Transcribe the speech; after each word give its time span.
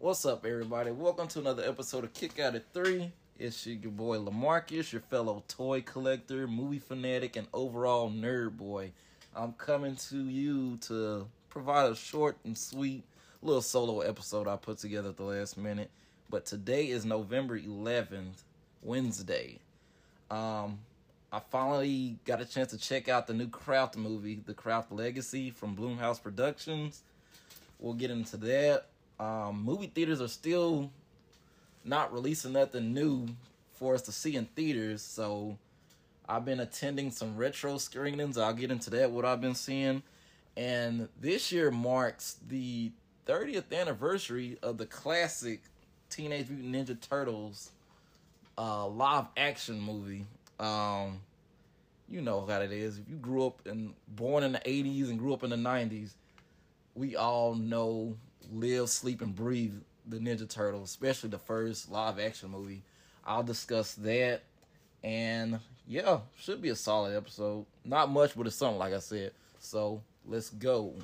What's 0.00 0.24
up, 0.24 0.46
everybody? 0.46 0.92
Welcome 0.92 1.26
to 1.26 1.40
another 1.40 1.64
episode 1.64 2.04
of 2.04 2.14
Kick 2.14 2.38
Out 2.38 2.54
at 2.54 2.72
3. 2.72 3.10
It's 3.36 3.66
your 3.66 3.90
boy 3.90 4.18
Lamarcus, 4.18 4.92
your 4.92 5.00
fellow 5.00 5.42
toy 5.48 5.80
collector, 5.80 6.46
movie 6.46 6.78
fanatic, 6.78 7.34
and 7.34 7.48
overall 7.52 8.08
nerd 8.08 8.56
boy. 8.56 8.92
I'm 9.34 9.54
coming 9.54 9.96
to 10.08 10.18
you 10.18 10.76
to 10.82 11.26
provide 11.48 11.90
a 11.90 11.96
short 11.96 12.36
and 12.44 12.56
sweet 12.56 13.02
little 13.42 13.60
solo 13.60 13.98
episode 14.02 14.46
I 14.46 14.54
put 14.54 14.78
together 14.78 15.08
at 15.08 15.16
the 15.16 15.24
last 15.24 15.58
minute. 15.58 15.90
But 16.30 16.46
today 16.46 16.90
is 16.90 17.04
November 17.04 17.58
11th, 17.58 18.44
Wednesday. 18.82 19.58
Um, 20.30 20.78
I 21.32 21.40
finally 21.40 22.20
got 22.24 22.40
a 22.40 22.44
chance 22.44 22.70
to 22.70 22.78
check 22.78 23.08
out 23.08 23.26
the 23.26 23.34
new 23.34 23.48
Craft 23.48 23.96
movie, 23.96 24.44
The 24.46 24.54
Craft 24.54 24.92
Legacy 24.92 25.50
from 25.50 25.74
Blumhouse 25.74 26.22
Productions. 26.22 27.02
We'll 27.80 27.94
get 27.94 28.12
into 28.12 28.36
that. 28.36 28.86
Um, 29.20 29.62
movie 29.64 29.88
theaters 29.88 30.20
are 30.20 30.28
still 30.28 30.90
not 31.84 32.12
releasing 32.12 32.52
nothing 32.52 32.92
new 32.94 33.28
for 33.74 33.94
us 33.94 34.02
to 34.02 34.12
see 34.12 34.36
in 34.36 34.46
theaters, 34.46 35.02
so 35.02 35.56
I've 36.28 36.44
been 36.44 36.60
attending 36.60 37.10
some 37.10 37.36
retro 37.36 37.78
screenings. 37.78 38.36
I'll 38.36 38.52
get 38.52 38.70
into 38.70 38.90
that, 38.90 39.10
what 39.10 39.24
I've 39.24 39.40
been 39.40 39.54
seeing. 39.54 40.02
And 40.56 41.08
this 41.20 41.52
year 41.52 41.70
marks 41.70 42.36
the 42.48 42.90
30th 43.26 43.72
anniversary 43.72 44.58
of 44.62 44.78
the 44.78 44.86
classic 44.86 45.60
Teenage 46.10 46.48
Mutant 46.48 46.88
Ninja 46.88 47.00
Turtles 47.00 47.70
uh, 48.56 48.86
live 48.88 49.26
action 49.36 49.80
movie. 49.80 50.26
Um, 50.58 51.20
you 52.08 52.20
know 52.20 52.44
how 52.46 52.60
it 52.60 52.72
is. 52.72 52.98
If 52.98 53.08
you 53.08 53.16
grew 53.16 53.46
up 53.46 53.66
and 53.66 53.94
born 54.08 54.42
in 54.42 54.52
the 54.52 54.60
80s 54.60 55.10
and 55.10 55.18
grew 55.18 55.32
up 55.32 55.44
in 55.44 55.50
the 55.50 55.56
90s, 55.56 56.12
we 56.94 57.14
all 57.16 57.54
know, 57.54 58.16
live, 58.52 58.88
sleep, 58.88 59.22
and 59.22 59.34
breathe 59.34 59.74
the 60.06 60.18
Ninja 60.18 60.48
Turtles, 60.48 60.90
especially 60.90 61.30
the 61.30 61.38
first 61.38 61.90
live 61.90 62.18
action 62.18 62.50
movie. 62.50 62.82
I'll 63.26 63.42
discuss 63.42 63.94
that. 63.94 64.42
And 65.04 65.60
yeah, 65.86 66.20
should 66.38 66.60
be 66.60 66.70
a 66.70 66.76
solid 66.76 67.16
episode. 67.16 67.66
Not 67.84 68.10
much, 68.10 68.36
but 68.36 68.46
it's 68.46 68.56
something, 68.56 68.78
like 68.78 68.94
I 68.94 68.98
said. 68.98 69.32
So 69.60 70.02
let's 70.26 70.50
go. 70.50 70.94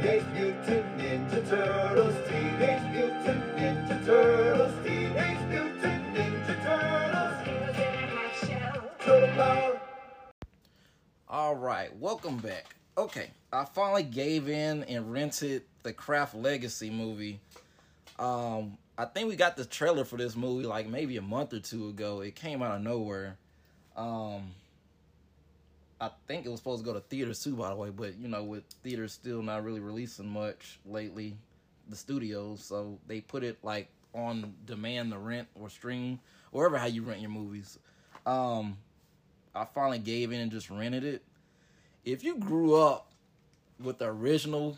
Teenage 0.00 0.24
Mutant 0.32 0.98
Ninja 0.98 1.48
Turtles, 1.48 2.14
Teenage 2.28 2.92
Mutant 2.92 3.56
Ninja 3.56 4.06
Turtles, 4.06 4.86
Teenage 4.86 5.48
Mutant 5.48 6.14
Ninja 6.14 6.54
Turtles. 6.62 7.28
Turtle. 9.00 9.80
All 11.28 11.56
right, 11.56 11.94
welcome 11.96 12.36
back. 12.36 12.76
Okay, 12.96 13.30
I 13.52 13.64
finally 13.64 14.04
gave 14.04 14.48
in 14.48 14.84
and 14.84 15.10
rented 15.12 15.64
the 15.82 15.92
Craft 15.92 16.36
Legacy 16.36 16.90
movie. 16.90 17.40
Um, 18.20 18.78
I 18.96 19.04
think 19.04 19.28
we 19.28 19.34
got 19.34 19.56
the 19.56 19.64
trailer 19.64 20.04
for 20.04 20.16
this 20.16 20.36
movie 20.36 20.64
like 20.64 20.86
maybe 20.86 21.16
a 21.16 21.22
month 21.22 21.52
or 21.52 21.60
two 21.60 21.88
ago. 21.88 22.20
It 22.20 22.36
came 22.36 22.62
out 22.62 22.76
of 22.76 22.82
nowhere. 22.82 23.36
Um, 23.96 24.52
I 26.00 26.10
think 26.26 26.46
it 26.46 26.48
was 26.48 26.60
supposed 26.60 26.84
to 26.84 26.86
go 26.86 26.94
to 26.94 27.00
theaters 27.00 27.42
too, 27.42 27.56
by 27.56 27.70
the 27.70 27.76
way, 27.76 27.90
but 27.90 28.16
you 28.18 28.28
know, 28.28 28.44
with 28.44 28.64
theaters 28.84 29.12
still 29.12 29.42
not 29.42 29.64
really 29.64 29.80
releasing 29.80 30.28
much 30.28 30.78
lately, 30.86 31.36
the 31.88 31.96
studios, 31.96 32.62
so 32.62 32.98
they 33.06 33.20
put 33.20 33.42
it 33.42 33.58
like 33.62 33.88
on 34.14 34.54
demand 34.64 35.12
to 35.12 35.18
rent 35.18 35.48
or 35.54 35.68
stream, 35.68 36.20
wherever 36.52 36.78
how 36.78 36.86
you 36.86 37.02
rent 37.02 37.20
your 37.20 37.30
movies. 37.30 37.78
Um, 38.26 38.76
I 39.54 39.64
finally 39.64 39.98
gave 39.98 40.32
in 40.32 40.40
and 40.40 40.52
just 40.52 40.70
rented 40.70 41.04
it. 41.04 41.22
If 42.04 42.22
you 42.22 42.36
grew 42.36 42.74
up 42.74 43.10
with 43.80 43.98
the 43.98 44.06
original, 44.06 44.76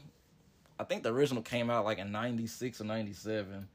I 0.78 0.84
think 0.84 1.02
the 1.02 1.12
original 1.12 1.42
came 1.42 1.68
out 1.68 1.84
like 1.84 1.98
in 1.98 2.10
96 2.12 2.80
or 2.80 2.84
97. 2.84 3.68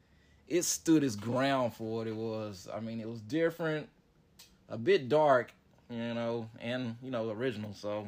It 0.48 0.64
stood 0.64 1.04
its 1.04 1.16
ground 1.16 1.74
for 1.74 1.98
what 1.98 2.08
it 2.08 2.16
was. 2.16 2.68
I 2.74 2.80
mean, 2.80 3.00
it 3.00 3.10
was 3.10 3.22
different, 3.22 3.88
a 4.70 4.78
bit 4.78 5.10
dark, 5.10 5.54
you 5.90 6.14
know, 6.14 6.50
and, 6.60 6.96
you 7.02 7.12
know, 7.12 7.30
original. 7.30 7.74
So, 7.74 8.08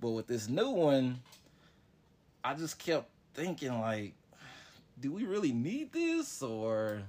but 0.00 0.10
with 0.10 0.26
this 0.26 0.48
new 0.48 0.70
one, 0.70 1.20
I 2.44 2.54
just 2.54 2.78
kept 2.78 3.08
thinking, 3.34 3.80
like, 3.80 4.14
do 5.00 5.12
we 5.12 5.24
really 5.24 5.52
need 5.52 5.92
this? 5.92 6.42
Or 6.42 7.02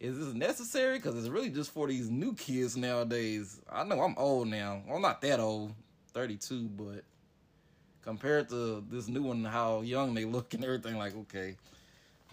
is 0.00 0.18
this 0.18 0.34
necessary? 0.34 0.98
Because 0.98 1.16
it's 1.16 1.28
really 1.28 1.50
just 1.50 1.70
for 1.70 1.88
these 1.88 2.10
new 2.10 2.34
kids 2.34 2.76
nowadays. 2.76 3.60
I 3.70 3.84
know 3.84 4.00
I'm 4.00 4.14
old 4.18 4.48
now. 4.48 4.82
Well, 4.86 4.96
I'm 4.96 5.02
not 5.02 5.20
that 5.22 5.40
old, 5.40 5.72
32, 6.12 6.68
but 6.68 7.04
compared 8.02 8.48
to 8.50 8.84
this 8.90 9.08
new 9.08 9.22
one, 9.22 9.44
how 9.44 9.80
young 9.82 10.12
they 10.14 10.24
look 10.24 10.54
and 10.54 10.64
everything, 10.64 10.98
like, 10.98 11.16
okay, 11.16 11.56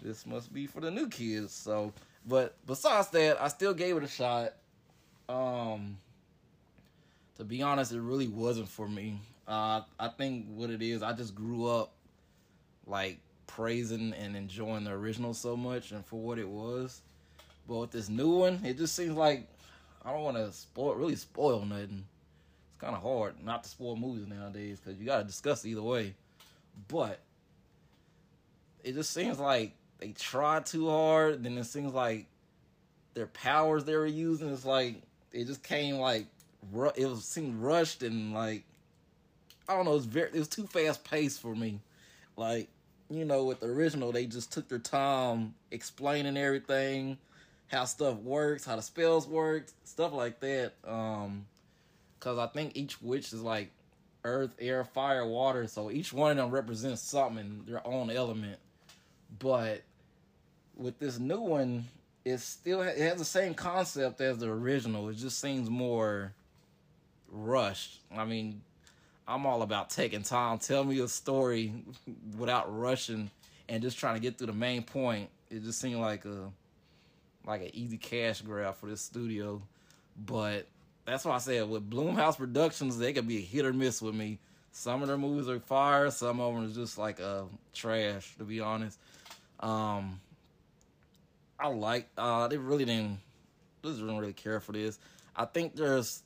this 0.02 0.26
must 0.26 0.52
be 0.52 0.66
for 0.66 0.80
the 0.80 0.90
new 0.90 1.08
kids. 1.08 1.52
So, 1.52 1.92
but 2.26 2.54
besides 2.66 3.08
that, 3.08 3.40
I 3.40 3.48
still 3.48 3.74
gave 3.74 3.96
it 3.96 4.02
a 4.02 4.08
shot. 4.08 4.54
Um, 5.28 5.96
to 7.40 7.44
be 7.46 7.62
honest, 7.62 7.90
it 7.92 8.02
really 8.02 8.28
wasn't 8.28 8.68
for 8.68 8.86
me. 8.86 9.18
Uh, 9.48 9.80
I 9.98 10.08
think 10.08 10.44
what 10.50 10.68
it 10.68 10.82
is, 10.82 11.02
I 11.02 11.14
just 11.14 11.34
grew 11.34 11.66
up 11.66 11.94
like 12.86 13.18
praising 13.46 14.12
and 14.12 14.36
enjoying 14.36 14.84
the 14.84 14.90
original 14.90 15.32
so 15.32 15.56
much 15.56 15.90
and 15.90 16.04
for 16.04 16.20
what 16.20 16.38
it 16.38 16.46
was. 16.46 17.00
But 17.66 17.78
with 17.78 17.90
this 17.92 18.10
new 18.10 18.28
one, 18.28 18.60
it 18.62 18.76
just 18.76 18.94
seems 18.94 19.12
like 19.12 19.48
I 20.04 20.12
don't 20.12 20.22
want 20.22 20.36
to 20.36 20.52
spoil, 20.52 20.94
really 20.94 21.16
spoil 21.16 21.64
nothing. 21.64 22.04
It's 22.68 22.78
kind 22.78 22.94
of 22.94 23.00
hard 23.00 23.42
not 23.42 23.64
to 23.64 23.70
spoil 23.70 23.96
movies 23.96 24.26
nowadays 24.28 24.78
because 24.78 25.00
you 25.00 25.06
got 25.06 25.20
to 25.20 25.24
discuss 25.24 25.64
either 25.64 25.82
way. 25.82 26.14
But 26.88 27.20
it 28.84 28.92
just 28.92 29.14
seems 29.14 29.38
like 29.38 29.72
they 29.98 30.08
tried 30.12 30.66
too 30.66 30.90
hard. 30.90 31.42
Then 31.42 31.56
it 31.56 31.64
seems 31.64 31.94
like 31.94 32.26
their 33.14 33.28
powers 33.28 33.84
they 33.84 33.96
were 33.96 34.04
using 34.04 34.48
is 34.48 34.66
like 34.66 35.00
it 35.32 35.46
just 35.46 35.62
came 35.62 35.96
like 35.96 36.26
ru- 36.72 36.92
it 36.96 37.06
was 37.06 37.24
seemed 37.24 37.62
rushed 37.62 38.02
and 38.02 38.34
like 38.34 38.64
I 39.68 39.76
don't 39.76 39.84
know. 39.84 39.92
It 39.92 39.96
was 39.96 40.06
very 40.06 40.30
it 40.30 40.38
was 40.38 40.48
too 40.48 40.66
fast 40.66 41.04
paced 41.04 41.40
for 41.40 41.54
me. 41.54 41.80
Like 42.36 42.68
you 43.08 43.24
know, 43.24 43.44
with 43.44 43.60
the 43.60 43.66
original, 43.66 44.12
they 44.12 44.26
just 44.26 44.52
took 44.52 44.68
their 44.68 44.78
time 44.78 45.54
explaining 45.70 46.36
everything, 46.36 47.18
how 47.68 47.84
stuff 47.84 48.16
works, 48.16 48.64
how 48.64 48.76
the 48.76 48.82
spells 48.82 49.26
worked, 49.26 49.72
stuff 49.84 50.12
like 50.12 50.40
that. 50.40 50.74
Um, 50.86 51.46
cause 52.20 52.38
I 52.38 52.46
think 52.46 52.76
each 52.76 53.00
witch 53.02 53.32
is 53.32 53.42
like 53.42 53.70
earth, 54.24 54.54
air, 54.58 54.84
fire, 54.84 55.26
water. 55.26 55.66
So 55.66 55.90
each 55.90 56.12
one 56.12 56.32
of 56.32 56.36
them 56.36 56.50
represents 56.50 57.02
something 57.02 57.38
in 57.38 57.64
their 57.66 57.86
own 57.86 58.10
element. 58.10 58.58
But 59.38 59.82
with 60.76 60.98
this 60.98 61.18
new 61.18 61.40
one, 61.40 61.84
it 62.24 62.38
still 62.38 62.82
it 62.82 62.98
has 62.98 63.18
the 63.18 63.24
same 63.24 63.54
concept 63.54 64.20
as 64.20 64.38
the 64.38 64.48
original. 64.48 65.08
It 65.08 65.14
just 65.14 65.40
seems 65.40 65.70
more 65.70 66.32
rushed. 67.30 68.00
I 68.14 68.24
mean, 68.24 68.62
I'm 69.26 69.46
all 69.46 69.62
about 69.62 69.90
taking 69.90 70.22
time. 70.22 70.58
Tell 70.58 70.84
me 70.84 70.98
a 71.00 71.08
story 71.08 71.72
without 72.36 72.76
rushing 72.76 73.30
and 73.68 73.82
just 73.82 73.98
trying 73.98 74.14
to 74.14 74.20
get 74.20 74.36
through 74.36 74.48
the 74.48 74.52
main 74.52 74.82
point. 74.82 75.30
It 75.50 75.62
just 75.62 75.80
seemed 75.80 76.00
like 76.00 76.24
a 76.24 76.50
like 77.46 77.62
an 77.62 77.70
easy 77.72 77.96
cash 77.96 78.42
grab 78.42 78.76
for 78.76 78.86
this 78.86 79.00
studio. 79.00 79.62
But 80.16 80.66
that's 81.06 81.24
why 81.24 81.36
I 81.36 81.38
said 81.38 81.68
with 81.68 81.88
Blumhouse 81.88 82.36
Productions, 82.36 82.98
they 82.98 83.12
could 83.12 83.26
be 83.26 83.38
a 83.38 83.40
hit 83.40 83.64
or 83.64 83.72
miss 83.72 84.02
with 84.02 84.14
me. 84.14 84.38
Some 84.72 85.02
of 85.02 85.08
their 85.08 85.18
movies 85.18 85.48
are 85.48 85.58
fire, 85.60 86.10
some 86.10 86.40
of 86.40 86.54
them 86.54 86.64
are 86.64 86.74
just 86.74 86.98
like 86.98 87.20
uh 87.20 87.44
trash, 87.72 88.36
to 88.38 88.44
be 88.44 88.60
honest. 88.60 88.98
Um 89.60 90.20
I 91.58 91.68
like 91.68 92.08
uh 92.18 92.48
they 92.48 92.56
really 92.56 92.84
didn't 92.84 93.18
just 93.84 93.98
didn't 93.98 94.18
really 94.18 94.32
care 94.32 94.60
for 94.60 94.72
this. 94.72 94.98
I 95.36 95.44
think 95.44 95.76
there's 95.76 96.22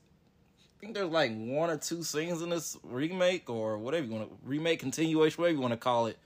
think 0.81 0.95
there's 0.95 1.11
like 1.11 1.33
one 1.35 1.71
or 1.71 1.77
two 1.77 2.03
scenes 2.03 2.43
in 2.43 2.51
this 2.51 2.77
remake 2.83 3.49
or 3.49 3.79
whatever 3.79 4.07
you 4.07 4.13
want 4.13 4.29
to 4.29 4.37
remake 4.45 4.81
continuation, 4.81 5.41
whatever 5.41 5.57
you 5.57 5.61
want 5.61 5.73
to 5.73 5.79
call 5.79 6.07
it. 6.07 6.19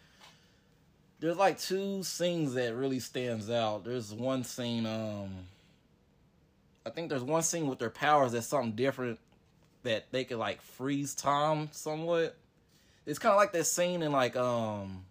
There's 1.21 1.37
like 1.37 1.59
two 1.59 2.03
scenes 2.03 2.55
that 2.55 2.75
really 2.75 3.01
stands 3.01 3.51
out. 3.51 3.85
There's 3.85 4.13
one 4.13 4.45
scene, 4.45 4.87
um 4.87 5.31
I 6.87 6.91
think 6.91 7.11
there's 7.11 7.23
one 7.23 7.43
scene 7.43 7.67
with 7.69 7.79
their 7.79 7.91
powers 7.91 8.33
that's 8.33 8.47
something 8.47 8.73
different 8.73 9.19
that 9.83 10.11
they 10.11 10.25
could 10.25 10.39
like 10.39 10.63
freeze 10.63 11.15
time 11.15 11.69
somewhat. 11.73 12.37
It's 13.05 13.19
kind 13.19 13.33
of 13.33 13.37
like 13.37 13.53
that 13.53 13.65
scene 13.65 14.03
in 14.03 14.13
like 14.13 14.37
um 14.37 15.05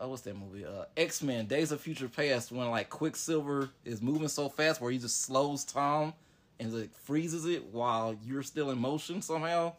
oh 0.00 0.08
what's 0.08 0.22
that 0.22 0.36
movie? 0.36 0.64
Uh 0.64 0.84
X 0.96 1.22
Men 1.22 1.46
Days 1.46 1.72
of 1.72 1.80
Future 1.80 2.08
Past 2.08 2.52
when 2.52 2.70
like 2.70 2.90
Quicksilver 2.90 3.70
is 3.84 4.00
moving 4.00 4.28
so 4.28 4.48
fast 4.48 4.80
where 4.80 4.90
he 4.90 4.98
just 4.98 5.22
slows 5.22 5.64
time 5.64 6.12
and 6.60 6.72
like 6.72 6.94
freezes 6.94 7.46
it 7.46 7.64
while 7.72 8.14
you're 8.24 8.42
still 8.42 8.70
in 8.70 8.78
motion 8.78 9.22
somehow. 9.22 9.72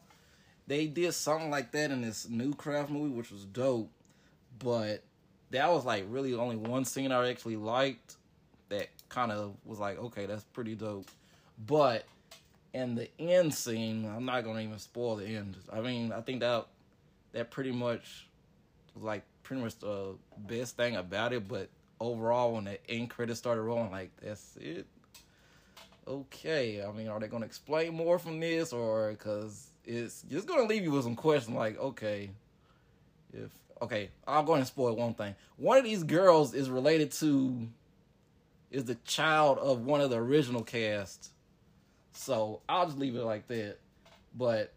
They 0.67 0.87
did 0.87 1.13
something 1.13 1.49
like 1.49 1.71
that 1.71 1.91
in 1.91 2.01
this 2.01 2.27
new 2.27 2.53
craft 2.53 2.89
movie, 2.89 3.13
which 3.13 3.31
was 3.31 3.45
dope. 3.45 3.91
But 4.59 5.03
that 5.51 5.69
was 5.69 5.85
like 5.85 6.05
really 6.09 6.33
only 6.33 6.55
one 6.55 6.83
scene 6.83 7.11
I 7.11 7.29
actually 7.29 7.55
liked. 7.55 8.15
that 8.69 8.89
kind 9.09 9.31
of 9.31 9.55
was 9.65 9.79
like, 9.79 9.99
okay, 9.99 10.25
that's 10.25 10.43
pretty 10.45 10.75
dope. 10.75 11.07
But 11.67 12.05
in 12.73 12.95
the 12.95 13.09
end 13.19 13.53
scene, 13.53 14.05
I'm 14.05 14.25
not 14.25 14.43
gonna 14.43 14.61
even 14.61 14.79
spoil 14.79 15.17
the 15.17 15.25
end. 15.25 15.57
I 15.71 15.81
mean, 15.81 16.11
I 16.11 16.21
think 16.21 16.39
that 16.39 16.67
that 17.33 17.51
pretty 17.51 17.71
much 17.71 18.27
was 18.95 19.03
like 19.03 19.23
pretty 19.43 19.61
much 19.61 19.77
the 19.79 20.15
best 20.37 20.77
thing 20.77 20.95
about 20.95 21.33
it. 21.33 21.47
But 21.47 21.69
overall, 21.99 22.53
when 22.53 22.63
the 22.63 22.79
end 22.89 23.09
credits 23.09 23.39
started 23.39 23.61
rolling, 23.61 23.91
like 23.91 24.11
that's 24.21 24.57
it. 24.59 24.87
Okay, 26.11 26.83
I 26.83 26.91
mean, 26.91 27.07
are 27.07 27.21
they 27.21 27.29
gonna 27.29 27.45
explain 27.45 27.93
more 27.93 28.19
from 28.19 28.41
this, 28.41 28.73
or 28.73 29.11
because 29.11 29.69
it's 29.85 30.23
just 30.23 30.45
gonna 30.45 30.67
leave 30.67 30.83
you 30.83 30.91
with 30.91 31.03
some 31.03 31.15
questions 31.15 31.55
like, 31.55 31.79
okay, 31.79 32.31
if 33.31 33.49
okay, 33.81 34.09
I'll 34.27 34.43
go 34.43 34.51
ahead 34.51 34.59
and 34.59 34.67
spoil 34.67 34.93
one 34.97 35.13
thing. 35.13 35.35
One 35.55 35.77
of 35.77 35.85
these 35.85 36.03
girls 36.03 36.53
is 36.53 36.69
related 36.69 37.11
to 37.13 37.65
is 38.71 38.83
the 38.83 38.95
child 39.05 39.57
of 39.59 39.85
one 39.85 40.01
of 40.01 40.09
the 40.09 40.17
original 40.17 40.63
cast. 40.63 41.31
So 42.11 42.59
I'll 42.67 42.87
just 42.87 42.97
leave 42.97 43.15
it 43.15 43.23
like 43.23 43.47
that. 43.47 43.77
But 44.37 44.73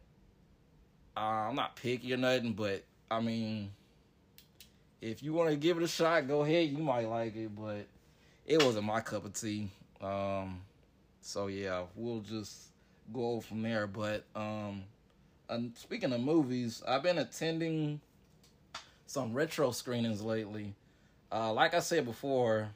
uh, 1.17 1.49
I'm 1.49 1.57
not 1.57 1.75
picky 1.75 2.15
or 2.15 2.17
nothing, 2.17 2.53
but 2.53 2.85
I 3.11 3.19
mean 3.19 3.73
if 5.01 5.21
you 5.21 5.33
want 5.33 5.51
to 5.51 5.57
give 5.57 5.79
it 5.79 5.83
a 5.83 5.89
shot, 5.89 6.29
go 6.29 6.43
ahead. 6.43 6.69
You 6.69 6.79
might 6.79 7.09
like 7.09 7.35
it, 7.35 7.51
but 7.57 7.87
it 8.47 8.63
wasn't 8.63 8.85
my 8.85 9.01
cup 9.01 9.25
of 9.25 9.33
tea. 9.35 9.69
Um, 10.01 10.61
so 11.25 11.47
yeah, 11.47 11.85
we'll 11.97 12.21
just 12.21 12.69
go 13.13 13.41
from 13.41 13.63
there. 13.63 13.87
But 13.87 14.25
um, 14.37 14.83
and 15.49 15.77
speaking 15.77 16.13
of 16.13 16.21
movies, 16.21 16.83
I've 16.87 17.03
been 17.03 17.19
attending 17.19 18.01
some 19.07 19.33
retro 19.33 19.71
screenings 19.71 20.23
lately. 20.23 20.75
Uh, 21.33 21.53
like 21.53 21.75
I 21.75 21.81
said 21.81 22.05
before, 22.05 22.69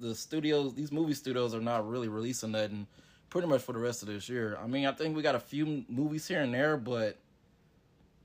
the 0.00 0.14
studios, 0.14 0.74
these 0.74 0.90
movie 0.90 1.14
studios, 1.14 1.54
are 1.54 1.60
not 1.60 1.88
really 1.88 2.08
releasing 2.08 2.50
nothing 2.50 2.86
pretty 3.30 3.48
much 3.48 3.62
for 3.62 3.72
the 3.72 3.78
rest 3.78 4.02
of 4.02 4.08
this 4.08 4.28
year. 4.28 4.58
I 4.62 4.66
mean, 4.66 4.84
I 4.84 4.92
think 4.92 5.16
we 5.16 5.22
got 5.22 5.34
a 5.34 5.40
few 5.40 5.84
movies 5.88 6.26
here 6.26 6.40
and 6.40 6.52
there, 6.52 6.76
but 6.76 7.16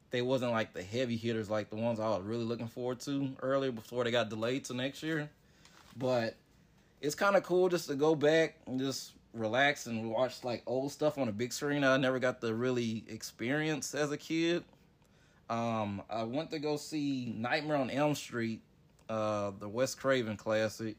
they 0.10 0.22
wasn't 0.22 0.52
like 0.52 0.74
the 0.74 0.84
heavy 0.84 1.16
hitters 1.16 1.50
like 1.50 1.70
the 1.70 1.76
ones 1.76 2.00
I 2.00 2.10
was 2.10 2.24
really 2.24 2.44
looking 2.44 2.68
forward 2.68 3.00
to 3.02 3.30
earlier 3.42 3.72
before 3.72 4.04
they 4.04 4.12
got 4.12 4.30
delayed 4.30 4.66
to 4.66 4.74
next 4.74 5.04
year. 5.04 5.30
But 5.96 6.36
it's 7.02 7.16
kind 7.16 7.36
of 7.36 7.44
cool 7.44 7.68
just 7.68 7.88
to 7.90 7.96
go 7.96 8.16
back 8.16 8.56
and 8.68 8.80
just 8.80 9.14
relax 9.34 9.88
and 9.88 10.10
watch 10.10 10.44
like 10.44 10.62
old 10.68 10.92
stuff 10.92 11.18
on 11.18 11.28
a 11.28 11.32
big 11.32 11.54
screen 11.54 11.84
I 11.84 11.98
never 11.98 12.20
got 12.20 12.42
to 12.42 12.54
really 12.54 13.04
experience 13.08 13.96
as 13.96 14.12
a 14.12 14.18
kid. 14.18 14.64
Um, 15.50 16.02
I 16.10 16.24
went 16.24 16.52
to 16.52 16.60
go 16.60 16.78
see 16.78 17.34
Nightmare 17.38 17.78
on 17.78 17.90
Elm 17.90 18.16
Street, 18.16 18.62
uh, 19.10 19.52
the 19.60 19.68
Wes 19.68 19.96
Craven 19.96 20.38
classic. 20.38 20.96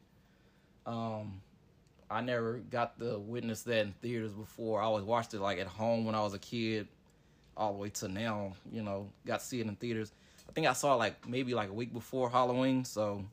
Um, 0.84 1.40
I 2.10 2.20
never 2.20 2.58
got 2.70 2.98
to 2.98 3.18
witness 3.18 3.62
that 3.62 3.86
in 3.86 3.92
theaters 4.02 4.32
before. 4.32 4.82
I 4.82 4.84
always 4.84 5.04
watched 5.04 5.32
it 5.32 5.40
like 5.40 5.58
at 5.58 5.66
home 5.66 6.04
when 6.04 6.14
I 6.14 6.20
was 6.20 6.34
a 6.34 6.38
kid, 6.38 6.86
all 7.56 7.72
the 7.72 7.78
way 7.78 7.88
to 7.90 8.08
now. 8.08 8.52
You 8.70 8.82
know, 8.82 9.08
got 9.24 9.40
to 9.40 9.46
see 9.46 9.60
it 9.60 9.66
in 9.66 9.76
theaters. 9.76 10.12
I 10.46 10.52
think 10.52 10.66
I 10.66 10.74
saw 10.74 10.94
it 10.94 10.98
like 10.98 11.26
maybe 11.26 11.54
like 11.54 11.70
a 11.70 11.72
week 11.72 11.94
before 11.94 12.28
Halloween, 12.28 12.84
so 12.84 13.24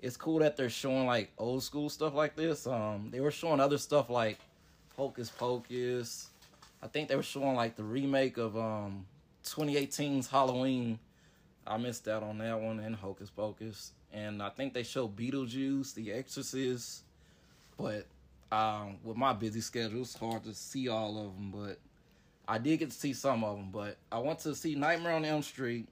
it's 0.00 0.16
cool 0.16 0.38
that 0.38 0.56
they're 0.56 0.70
showing 0.70 1.06
like 1.06 1.30
old 1.38 1.62
school 1.62 1.88
stuff 1.88 2.14
like 2.14 2.36
this. 2.36 2.66
Um, 2.66 3.08
they 3.10 3.20
were 3.20 3.30
showing 3.30 3.60
other 3.60 3.78
stuff 3.78 4.10
like 4.10 4.38
Hocus 4.96 5.30
Pocus. 5.30 6.28
I 6.82 6.86
think 6.86 7.08
they 7.08 7.16
were 7.16 7.22
showing 7.22 7.56
like 7.56 7.76
the 7.76 7.84
remake 7.84 8.36
of 8.36 8.56
um 8.56 9.06
2018's 9.44 10.28
Halloween. 10.28 10.98
I 11.66 11.76
missed 11.76 12.08
out 12.08 12.22
on 12.22 12.38
that 12.38 12.60
one 12.60 12.80
and 12.80 12.94
Hocus 12.94 13.30
Pocus. 13.30 13.92
And 14.12 14.42
I 14.42 14.48
think 14.48 14.72
they 14.72 14.82
showed 14.82 15.16
Beetlejuice, 15.16 15.94
The 15.94 16.12
Exorcist. 16.12 17.02
But 17.76 18.06
um, 18.50 18.96
with 19.04 19.16
my 19.16 19.32
busy 19.34 19.60
schedule, 19.60 20.00
it's 20.00 20.16
hard 20.16 20.44
to 20.44 20.54
see 20.54 20.88
all 20.88 21.18
of 21.18 21.34
them. 21.34 21.52
But 21.54 21.78
I 22.46 22.58
did 22.58 22.78
get 22.78 22.90
to 22.90 22.96
see 22.96 23.12
some 23.12 23.44
of 23.44 23.56
them. 23.56 23.70
But 23.70 23.96
I 24.10 24.18
went 24.18 24.38
to 24.40 24.54
see 24.54 24.74
Nightmare 24.74 25.12
on 25.12 25.24
Elm 25.24 25.42
Street. 25.42 25.86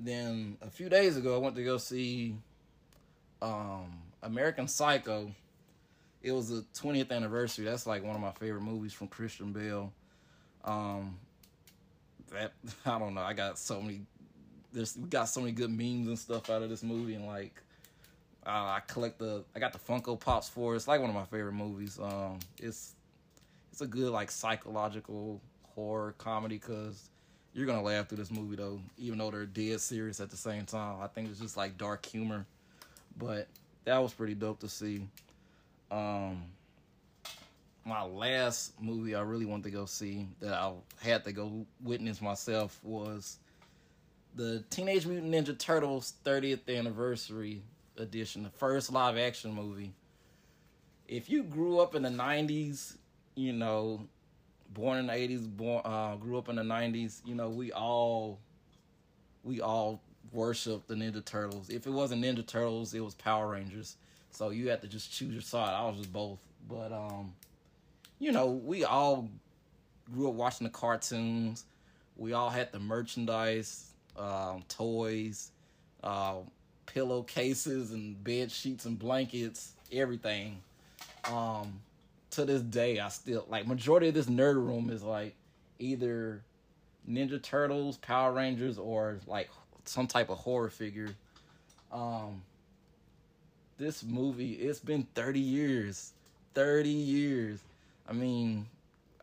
Then 0.00 0.56
a 0.62 0.70
few 0.70 0.88
days 0.88 1.16
ago, 1.16 1.34
I 1.34 1.38
went 1.38 1.56
to 1.56 1.64
go 1.64 1.76
see 1.76 2.36
um, 3.42 3.98
American 4.22 4.68
Psycho. 4.68 5.30
It 6.22 6.32
was 6.32 6.48
the 6.48 6.64
20th 6.74 7.12
anniversary. 7.12 7.64
That's 7.64 7.86
like 7.86 8.02
one 8.02 8.16
of 8.16 8.20
my 8.20 8.32
favorite 8.32 8.62
movies 8.62 8.92
from 8.92 9.08
Christian 9.08 9.52
Bale. 9.52 9.92
Um, 10.64 11.18
that 12.32 12.52
I 12.86 12.98
don't 12.98 13.14
know. 13.14 13.22
I 13.22 13.32
got 13.32 13.58
so 13.58 13.80
many. 13.80 14.02
There's 14.72 14.96
we 14.96 15.08
got 15.08 15.26
so 15.26 15.40
many 15.40 15.52
good 15.52 15.70
memes 15.70 16.08
and 16.08 16.18
stuff 16.18 16.50
out 16.50 16.62
of 16.62 16.70
this 16.70 16.82
movie, 16.82 17.14
and 17.14 17.26
like 17.26 17.62
uh, 18.44 18.50
I 18.50 18.80
collect 18.86 19.18
the. 19.18 19.44
I 19.54 19.58
got 19.58 19.72
the 19.72 19.78
Funko 19.78 20.18
Pops 20.18 20.48
for 20.48 20.72
it. 20.72 20.76
It's 20.76 20.88
like 20.88 21.00
one 21.00 21.10
of 21.10 21.16
my 21.16 21.24
favorite 21.24 21.52
movies. 21.52 21.98
Um, 22.00 22.38
it's 22.58 22.94
it's 23.72 23.80
a 23.80 23.86
good 23.86 24.10
like 24.10 24.30
psychological 24.30 25.40
horror 25.74 26.14
comedy 26.18 26.56
because 26.56 27.10
you're 27.52 27.66
gonna 27.66 27.82
laugh 27.82 28.08
through 28.08 28.18
this 28.18 28.30
movie 28.30 28.56
though, 28.56 28.80
even 28.98 29.18
though 29.18 29.30
they're 29.30 29.46
dead 29.46 29.80
serious 29.80 30.20
at 30.20 30.30
the 30.30 30.36
same 30.36 30.64
time. 30.64 31.00
I 31.00 31.06
think 31.06 31.30
it's 31.30 31.40
just 31.40 31.56
like 31.56 31.78
dark 31.78 32.04
humor, 32.06 32.46
but 33.16 33.48
that 33.84 33.98
was 33.98 34.12
pretty 34.12 34.34
dope 34.34 34.60
to 34.60 34.68
see. 34.68 35.06
Um, 35.90 36.42
my 37.84 38.02
last 38.02 38.80
movie 38.80 39.14
I 39.14 39.20
really 39.20 39.46
wanted 39.46 39.64
to 39.64 39.70
go 39.70 39.86
see 39.86 40.26
that 40.40 40.52
I 40.52 40.72
had 41.00 41.24
to 41.24 41.32
go 41.32 41.64
witness 41.82 42.20
myself 42.20 42.80
was 42.82 43.38
the 44.34 44.62
Teenage 44.70 45.06
Mutant 45.06 45.32
Ninja 45.32 45.56
Turtles 45.56 46.14
30th 46.24 46.68
anniversary 46.68 47.62
edition, 47.96 48.42
the 48.42 48.50
first 48.50 48.92
live 48.92 49.16
action 49.16 49.54
movie. 49.54 49.92
If 51.08 51.30
you 51.30 51.44
grew 51.44 51.78
up 51.78 51.94
in 51.94 52.02
the 52.02 52.10
90s, 52.10 52.96
you 53.36 53.52
know, 53.52 54.06
born 54.74 54.98
in 54.98 55.06
the 55.06 55.12
80s, 55.12 55.48
born 55.48 55.82
uh, 55.84 56.16
grew 56.16 56.36
up 56.36 56.48
in 56.48 56.56
the 56.56 56.62
90s, 56.62 57.20
you 57.24 57.34
know, 57.34 57.48
we 57.48 57.72
all 57.72 58.40
we 59.44 59.60
all 59.60 60.02
worship 60.32 60.86
the 60.86 60.94
Ninja 60.94 61.24
Turtles. 61.24 61.70
If 61.70 61.86
it 61.86 61.90
wasn't 61.90 62.24
Ninja 62.24 62.46
Turtles, 62.46 62.94
it 62.94 63.00
was 63.00 63.14
Power 63.14 63.48
Rangers. 63.48 63.96
So 64.30 64.50
you 64.50 64.68
had 64.68 64.82
to 64.82 64.88
just 64.88 65.12
choose 65.12 65.32
your 65.32 65.42
side. 65.42 65.74
I 65.74 65.86
was 65.88 65.98
just 65.98 66.12
both. 66.12 66.38
But 66.68 66.92
um 66.92 67.32
you 68.18 68.32
know, 68.32 68.46
we 68.46 68.84
all 68.84 69.28
grew 70.12 70.28
up 70.28 70.34
watching 70.34 70.66
the 70.66 70.72
cartoons. 70.72 71.64
We 72.16 72.32
all 72.32 72.48
had 72.48 72.72
the 72.72 72.78
merchandise, 72.78 73.90
um, 74.16 74.64
toys, 74.68 75.50
uh, 76.02 76.36
pillowcases, 76.86 77.92
and 77.92 78.22
bed 78.24 78.50
sheets 78.50 78.86
and 78.86 78.98
blankets, 78.98 79.72
everything. 79.92 80.62
Um, 81.30 81.80
to 82.30 82.44
this 82.44 82.62
day, 82.62 83.00
I 83.00 83.08
still 83.08 83.44
like 83.48 83.66
majority 83.66 84.08
of 84.08 84.14
this 84.14 84.26
nerd 84.26 84.54
room 84.54 84.90
is 84.90 85.02
like 85.02 85.34
either 85.78 86.42
Ninja 87.08 87.42
Turtles, 87.42 87.98
Power 87.98 88.32
Rangers, 88.32 88.78
or 88.78 89.18
like 89.26 89.50
some 89.88 90.06
type 90.06 90.30
of 90.30 90.38
horror 90.38 90.70
figure. 90.70 91.14
Um, 91.92 92.42
this 93.78 94.02
movie, 94.02 94.52
it's 94.52 94.80
been 94.80 95.06
30 95.14 95.40
years. 95.40 96.12
30 96.54 96.88
years. 96.88 97.60
I 98.08 98.12
mean, 98.12 98.66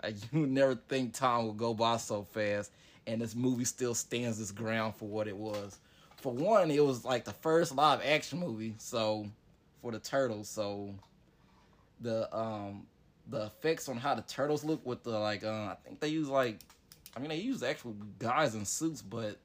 you 0.32 0.46
never 0.48 0.76
think 0.76 1.14
time 1.14 1.46
will 1.46 1.54
go 1.54 1.74
by 1.74 1.98
so 1.98 2.24
fast, 2.32 2.72
and 3.08 3.22
this 3.22 3.36
movie 3.36 3.66
still 3.66 3.96
stands 3.96 4.40
its 4.40 4.52
ground 4.52 4.96
for 4.96 5.08
what 5.08 5.28
it 5.28 5.36
was. 5.36 5.78
For 6.18 6.32
one, 6.32 6.72
it 6.72 6.84
was 6.84 7.04
like 7.04 7.26
the 7.26 7.34
first 7.34 7.76
live 7.76 8.02
action 8.06 8.40
movie, 8.40 8.76
so 8.78 9.26
for 9.82 9.92
the 9.92 10.00
turtles, 10.00 10.48
so 10.48 10.94
the 12.00 12.34
um 12.36 12.86
the 13.30 13.46
effects 13.46 13.88
on 13.88 13.98
how 13.98 14.14
the 14.14 14.22
turtles 14.24 14.64
look 14.64 14.86
with 14.86 15.04
the 15.04 15.18
like 15.18 15.44
uh, 15.44 15.48
I 15.72 15.78
think 15.86 16.00
they 16.00 16.10
use 16.10 16.28
like 16.28 16.60
I 17.16 17.20
mean 17.20 17.30
they 17.30 17.38
use 17.38 17.64
actual 17.64 17.96
guys 18.20 18.56
in 18.56 18.66
suits, 18.66 19.02
but 19.02 19.38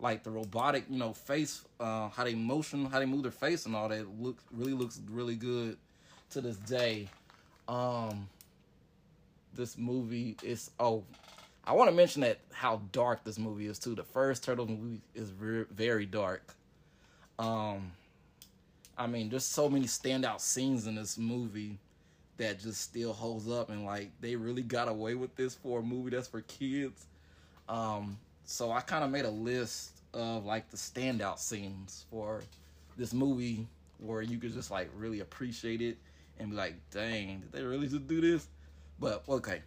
like 0.00 0.22
the 0.22 0.30
robotic, 0.30 0.84
you 0.90 0.98
know, 0.98 1.12
face, 1.12 1.64
uh, 1.80 2.08
how 2.08 2.24
they 2.24 2.34
motion, 2.34 2.86
how 2.86 2.98
they 2.98 3.06
move 3.06 3.22
their 3.22 3.32
face 3.32 3.66
and 3.66 3.74
all 3.74 3.88
that 3.88 4.20
looks 4.20 4.42
really 4.52 4.72
looks 4.72 5.00
really 5.10 5.36
good 5.36 5.76
to 6.30 6.40
this 6.40 6.56
day. 6.56 7.08
Um 7.68 8.28
this 9.54 9.78
movie 9.78 10.36
is 10.42 10.70
oh 10.80 11.04
I 11.66 11.72
want 11.72 11.88
to 11.88 11.96
mention 11.96 12.20
that 12.22 12.40
how 12.52 12.82
dark 12.92 13.24
this 13.24 13.38
movie 13.38 13.66
is 13.66 13.78
too. 13.78 13.94
The 13.94 14.02
first 14.02 14.44
Turtles 14.44 14.68
movie 14.68 15.00
is 15.14 15.30
very, 15.30 15.64
very 15.70 16.04
dark. 16.04 16.54
Um, 17.38 17.92
I 18.98 19.06
mean, 19.06 19.30
there's 19.30 19.46
so 19.46 19.70
many 19.70 19.86
standout 19.86 20.40
scenes 20.40 20.86
in 20.86 20.94
this 20.94 21.16
movie 21.16 21.78
that 22.36 22.60
just 22.60 22.82
still 22.82 23.14
holds 23.14 23.50
up, 23.50 23.70
and 23.70 23.84
like 23.86 24.10
they 24.20 24.36
really 24.36 24.62
got 24.62 24.88
away 24.88 25.14
with 25.14 25.34
this 25.36 25.54
for 25.54 25.80
a 25.80 25.82
movie 25.82 26.10
that's 26.10 26.28
for 26.28 26.42
kids. 26.42 27.06
Um, 27.66 28.18
so 28.44 28.70
I 28.72 28.80
kind 28.80 29.04
of 29.04 29.10
made 29.10 29.24
a 29.24 29.30
list 29.30 30.02
of 30.12 30.44
like 30.44 30.70
the 30.70 30.76
standout 30.76 31.38
scenes 31.38 32.06
for 32.10 32.42
this 32.96 33.12
movie 33.12 33.66
where 33.98 34.22
you 34.22 34.38
could 34.38 34.52
just 34.52 34.70
like 34.70 34.90
really 34.96 35.20
appreciate 35.20 35.80
it 35.80 35.96
and 36.38 36.50
be 36.50 36.56
like, 36.56 36.74
dang, 36.90 37.40
did 37.40 37.52
they 37.52 37.62
really 37.62 37.88
just 37.88 38.06
do 38.06 38.20
this? 38.20 38.48
But 39.00 39.24
okay. 39.28 39.62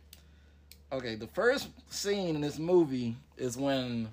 Okay, 0.92 1.16
the 1.16 1.28
first 1.28 1.70
scene 1.90 2.36
in 2.36 2.42
this 2.42 2.58
movie 2.58 3.16
is 3.38 3.58
when 3.58 4.08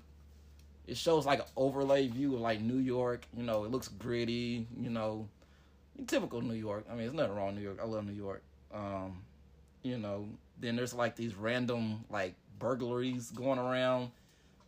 it 0.87 0.97
shows 0.97 1.25
like 1.25 1.39
an 1.39 1.47
overlay 1.57 2.09
view 2.09 2.35
of 2.35 2.41
like 2.41 2.61
New 2.61 2.79
York. 2.79 3.27
You 3.37 3.45
know, 3.45 3.65
it 3.65 3.71
looks 3.71 3.89
gritty, 3.89 4.67
you 4.81 4.91
know, 4.91 5.29
typical 6.07 6.41
New 6.41 6.55
York. 6.55 6.85
I 6.89 6.93
mean, 6.93 7.03
there's 7.03 7.15
nothing 7.15 7.35
wrong 7.37 7.47
with 7.49 7.57
New 7.57 7.63
York. 7.63 7.79
I 7.81 7.87
love 7.87 8.07
New 8.07 8.13
York. 8.13 8.43
Um, 8.73 9.23
you 9.83 9.99
know, 9.99 10.27
then 10.61 10.77
there's 10.77 10.95
like 10.95 11.15
these 11.15 11.35
random 11.35 12.05
like 12.11 12.35
burglaries 12.59 13.31
going 13.31 13.59
around, 13.59 14.11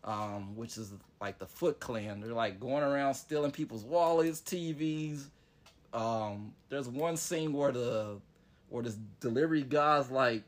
um, 0.03 0.55
which 0.55 0.77
is 0.77 0.93
like 1.19 1.39
the 1.39 1.45
Foot 1.45 1.79
Clan. 1.79 2.21
They're 2.21 2.33
like 2.33 2.59
going 2.59 2.83
around 2.83 3.13
stealing 3.15 3.51
people's 3.51 3.83
wallets, 3.83 4.41
TVs. 4.41 5.25
Um, 5.93 6.53
there's 6.69 6.87
one 6.87 7.17
scene 7.17 7.53
where 7.53 7.71
the 7.71 8.17
where 8.69 8.83
this 8.83 8.97
delivery 9.19 9.63
guy's 9.63 10.11
like 10.11 10.43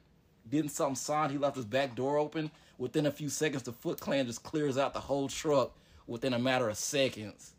getting 0.50 0.70
something 0.70 0.96
signed. 0.96 1.32
He 1.32 1.38
left 1.38 1.56
his 1.56 1.66
back 1.66 1.96
door 1.96 2.18
open. 2.18 2.52
Within 2.78 3.06
a 3.06 3.12
few 3.12 3.30
seconds, 3.30 3.64
the 3.64 3.74
Foot 3.74 4.00
Clan 4.00 4.26
just 4.26 4.44
clears 4.44 4.78
out 4.78 4.94
the 4.94 5.00
whole 5.00 5.28
truck 5.28 5.72
within 6.08 6.34
a 6.34 6.40
matter 6.40 6.70
of 6.70 6.78
seconds, 6.78 7.54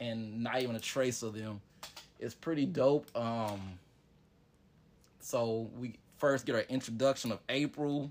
and 0.00 0.42
not 0.42 0.62
even 0.62 0.76
a 0.76 0.80
trace 0.80 1.22
of 1.22 1.34
them. 1.34 1.60
It's 2.18 2.34
pretty 2.34 2.66
dope. 2.66 3.06
Um, 3.16 3.60
so 5.20 5.70
we 5.78 5.94
first 6.18 6.46
get 6.46 6.54
our 6.54 6.62
introduction 6.62 7.32
of 7.32 7.40
April, 7.48 8.10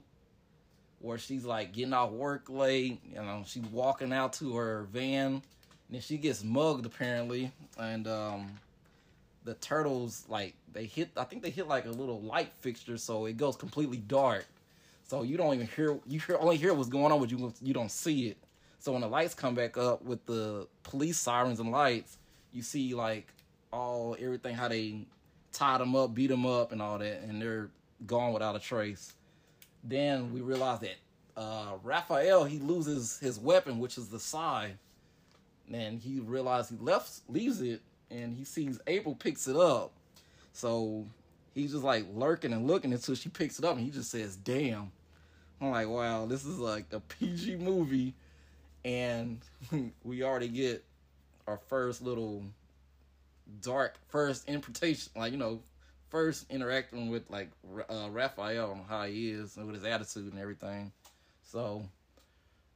where 1.05 1.19
she's 1.19 1.45
like 1.45 1.71
getting 1.71 1.93
off 1.93 2.11
work 2.11 2.49
late. 2.49 2.99
You 3.07 3.21
know, 3.21 3.43
she's 3.45 3.65
walking 3.65 4.11
out 4.11 4.33
to 4.33 4.55
her 4.55 4.87
van, 4.91 5.33
and 5.33 5.41
then 5.91 6.01
she 6.01 6.17
gets 6.17 6.43
mugged 6.43 6.85
apparently, 6.85 7.51
and 7.77 8.07
um, 8.07 8.59
the 9.43 9.53
turtles 9.55 10.25
like 10.27 10.55
they 10.73 10.85
hit. 10.85 11.11
I 11.15 11.23
think 11.23 11.43
they 11.43 11.51
hit 11.51 11.67
like 11.67 11.85
a 11.85 11.91
little 11.91 12.19
light 12.21 12.51
fixture, 12.59 12.97
so 12.97 13.25
it 13.25 13.37
goes 13.37 13.55
completely 13.55 13.97
dark. 13.97 14.45
So 15.07 15.21
you 15.21 15.37
don't 15.37 15.53
even 15.53 15.67
hear. 15.67 15.99
You 16.07 16.19
hear 16.19 16.37
only 16.39 16.57
hear 16.57 16.73
what's 16.73 16.89
going 16.89 17.11
on, 17.11 17.19
but 17.19 17.29
you 17.29 17.53
you 17.61 17.73
don't 17.73 17.91
see 17.91 18.29
it. 18.29 18.37
So 18.79 18.91
when 18.91 19.01
the 19.01 19.07
lights 19.07 19.35
come 19.35 19.53
back 19.53 19.77
up 19.77 20.03
with 20.03 20.25
the 20.25 20.67
police 20.83 21.17
sirens 21.17 21.59
and 21.59 21.71
lights, 21.71 22.17
you 22.51 22.63
see 22.63 22.95
like 22.95 23.27
all 23.71 24.15
everything 24.19 24.55
how 24.55 24.67
they 24.67 25.05
tied 25.53 25.81
them 25.81 25.95
up, 25.95 26.15
beat 26.15 26.27
them 26.27 26.47
up, 26.47 26.71
and 26.71 26.81
all 26.81 26.97
that, 26.97 27.21
and 27.21 27.39
they're 27.39 27.69
gone 28.07 28.33
without 28.33 28.55
a 28.55 28.59
trace. 28.59 29.13
Then 29.85 30.33
we 30.33 30.41
realize 30.41 30.79
that 30.79 30.95
uh, 31.37 31.73
Raphael 31.83 32.43
he 32.43 32.59
loses 32.59 33.19
his 33.19 33.39
weapon, 33.39 33.79
which 33.79 33.97
is 33.97 34.09
the 34.09 34.19
sai. 34.19 34.73
And 35.71 35.99
he 35.99 36.19
realizes 36.19 36.71
he 36.71 36.77
left 36.77 37.21
leaves 37.29 37.61
it, 37.61 37.81
and 38.11 38.35
he 38.35 38.43
sees 38.43 38.79
April 38.87 39.15
picks 39.15 39.47
it 39.47 39.55
up. 39.55 39.93
So 40.53 41.05
he's 41.53 41.71
just 41.71 41.83
like 41.83 42.05
lurking 42.13 42.53
and 42.53 42.67
looking 42.67 42.93
until 42.93 43.15
she 43.15 43.29
picks 43.29 43.59
it 43.59 43.65
up, 43.65 43.75
and 43.75 43.85
he 43.85 43.91
just 43.91 44.11
says, 44.11 44.35
"Damn." 44.35 44.91
I'm 45.61 45.71
like, 45.71 45.87
wow, 45.87 46.25
this 46.25 46.45
is 46.45 46.59
like 46.59 46.85
a 46.91 46.99
PG 46.99 47.55
movie, 47.57 48.13
and 48.83 49.39
we 50.03 50.23
already 50.23 50.49
get 50.49 50.83
our 51.47 51.57
first 51.57 52.01
little 52.01 52.43
dark 53.61 53.95
first 54.09 54.47
imputation, 54.49 55.11
like 55.15 55.31
you 55.31 55.37
know, 55.37 55.61
first 56.15 56.49
interacting 56.49 57.09
with 57.09 57.29
like 57.29 57.49
uh, 57.89 58.07
Raphael 58.09 58.71
and 58.71 58.85
how 58.87 59.03
he 59.03 59.31
is 59.31 59.57
and 59.57 59.65
with 59.65 59.75
his 59.75 59.83
attitude 59.83 60.31
and 60.31 60.41
everything. 60.41 60.93
So, 61.43 61.83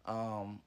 um, 0.05 0.60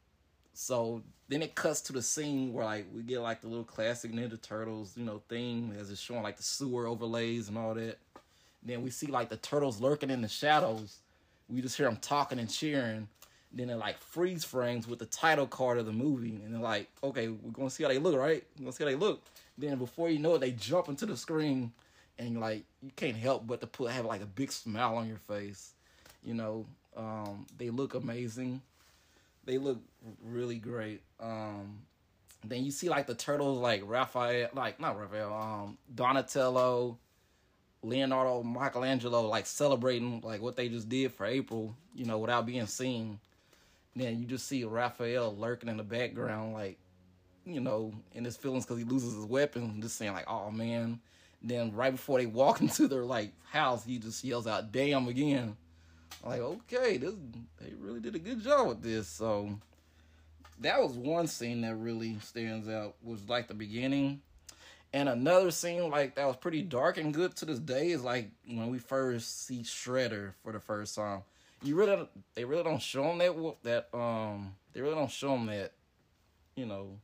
so 0.54 1.02
then 1.28 1.42
it 1.42 1.54
cuts 1.54 1.82
to 1.82 1.92
the 1.92 2.00
scene 2.00 2.54
where 2.54 2.64
like 2.64 2.86
we 2.94 3.02
get 3.02 3.20
like 3.20 3.42
the 3.42 3.48
little 3.48 3.62
classic 3.62 4.10
Ninja 4.10 4.40
Turtles, 4.40 4.96
you 4.96 5.04
know, 5.04 5.20
thing 5.28 5.76
as 5.78 5.90
it's 5.90 6.00
showing 6.00 6.22
like 6.22 6.38
the 6.38 6.42
sewer 6.42 6.86
overlays 6.86 7.48
and 7.48 7.58
all 7.58 7.74
that. 7.74 7.98
And 8.62 8.64
Then 8.64 8.82
we 8.82 8.88
see 8.88 9.06
like 9.08 9.28
the 9.28 9.36
turtles 9.36 9.78
lurking 9.78 10.08
in 10.08 10.22
the 10.22 10.28
shadows. 10.28 11.00
We 11.50 11.60
just 11.60 11.76
hear 11.76 11.84
them 11.84 11.98
talking 12.00 12.38
and 12.38 12.48
cheering. 12.48 13.06
Then 13.52 13.68
it 13.68 13.76
like 13.76 13.98
freeze 13.98 14.44
frames 14.44 14.88
with 14.88 14.98
the 14.98 15.04
title 15.04 15.46
card 15.46 15.76
of 15.76 15.84
the 15.84 15.92
movie, 15.92 16.40
and 16.42 16.54
they're 16.54 16.62
like, 16.62 16.88
okay, 17.04 17.28
we're 17.28 17.50
gonna 17.50 17.68
see 17.68 17.82
how 17.82 17.90
they 17.90 17.98
look, 17.98 18.16
right? 18.16 18.42
We're 18.56 18.64
gonna 18.64 18.72
see 18.72 18.84
how 18.84 18.88
they 18.88 18.96
look. 18.96 19.20
Then 19.58 19.76
before 19.76 20.08
you 20.08 20.18
know 20.18 20.36
it, 20.36 20.38
they 20.38 20.52
jump 20.52 20.88
into 20.88 21.04
the 21.04 21.18
screen, 21.18 21.70
and 22.18 22.40
like 22.40 22.64
you 22.82 22.90
can't 22.96 23.16
help 23.16 23.46
but 23.46 23.60
to 23.60 23.66
put 23.66 23.90
have 23.90 24.04
like 24.04 24.22
a 24.22 24.26
big 24.26 24.52
smile 24.52 24.96
on 24.96 25.08
your 25.08 25.18
face. 25.18 25.72
You 26.22 26.34
know, 26.34 26.66
um, 26.96 27.46
they 27.58 27.70
look 27.70 27.94
amazing. 27.94 28.62
They 29.44 29.58
look 29.58 29.80
really 30.22 30.58
great. 30.58 31.02
Um, 31.18 31.82
then 32.44 32.64
you 32.64 32.70
see 32.70 32.88
like 32.88 33.06
the 33.06 33.14
turtles, 33.14 33.58
like 33.58 33.82
Raphael, 33.84 34.48
like 34.54 34.80
not 34.80 34.98
Raphael, 34.98 35.32
um, 35.32 35.78
Donatello, 35.94 36.98
Leonardo, 37.82 38.42
Michelangelo, 38.42 39.28
like 39.28 39.46
celebrating 39.46 40.20
like 40.20 40.40
what 40.40 40.56
they 40.56 40.68
just 40.68 40.88
did 40.88 41.12
for 41.12 41.26
April, 41.26 41.74
you 41.94 42.04
know, 42.04 42.18
without 42.18 42.46
being 42.46 42.66
seen. 42.66 43.18
Then 43.94 44.18
you 44.18 44.26
just 44.26 44.46
see 44.46 44.64
Raphael 44.64 45.36
lurking 45.36 45.68
in 45.68 45.76
the 45.76 45.82
background, 45.82 46.54
like, 46.54 46.78
you 47.44 47.60
know, 47.60 47.92
in 48.14 48.24
his 48.24 48.36
feelings 48.36 48.64
because 48.64 48.78
he 48.78 48.84
loses 48.84 49.14
his 49.14 49.24
weapon, 49.26 49.80
just 49.82 49.96
saying 49.96 50.12
like, 50.12 50.28
"Oh 50.28 50.50
man." 50.50 51.00
Then 51.42 51.72
right 51.74 51.90
before 51.90 52.18
they 52.18 52.26
walk 52.26 52.60
into 52.62 52.88
their 52.88 53.04
like 53.04 53.32
house, 53.50 53.84
he 53.84 53.98
just 53.98 54.24
yells 54.24 54.46
out, 54.46 54.72
"Damn!" 54.72 55.08
again. 55.08 55.56
I'm 56.22 56.30
like, 56.30 56.40
okay, 56.40 56.96
this 56.98 57.14
they 57.60 57.72
really 57.78 58.00
did 58.00 58.14
a 58.14 58.18
good 58.18 58.42
job 58.42 58.68
with 58.68 58.82
this. 58.82 59.08
So 59.08 59.58
that 60.60 60.80
was 60.80 60.92
one 60.92 61.26
scene 61.26 61.62
that 61.62 61.74
really 61.76 62.18
stands 62.20 62.68
out. 62.68 62.94
Was 63.02 63.28
like 63.28 63.48
the 63.48 63.54
beginning, 63.54 64.20
and 64.92 65.08
another 65.08 65.50
scene 65.50 65.90
like 65.90 66.14
that 66.16 66.26
was 66.26 66.36
pretty 66.36 66.62
dark 66.62 66.98
and 66.98 67.14
good 67.14 67.34
to 67.36 67.44
this 67.44 67.58
day 67.58 67.90
is 67.90 68.02
like 68.02 68.30
when 68.46 68.70
we 68.70 68.78
first 68.78 69.46
see 69.46 69.62
Shredder 69.62 70.34
for 70.42 70.52
the 70.52 70.60
first 70.60 70.94
time. 70.94 71.22
You 71.62 71.76
really 71.76 72.08
they 72.34 72.44
really 72.44 72.64
don't 72.64 72.82
show 72.82 73.04
him 73.10 73.18
that 73.18 73.54
that 73.62 73.96
um 73.96 74.54
they 74.72 74.80
really 74.80 74.94
don't 74.94 75.10
show 75.10 75.34
him 75.34 75.46
that 75.46 75.72
you 76.56 76.66
know 76.66 76.98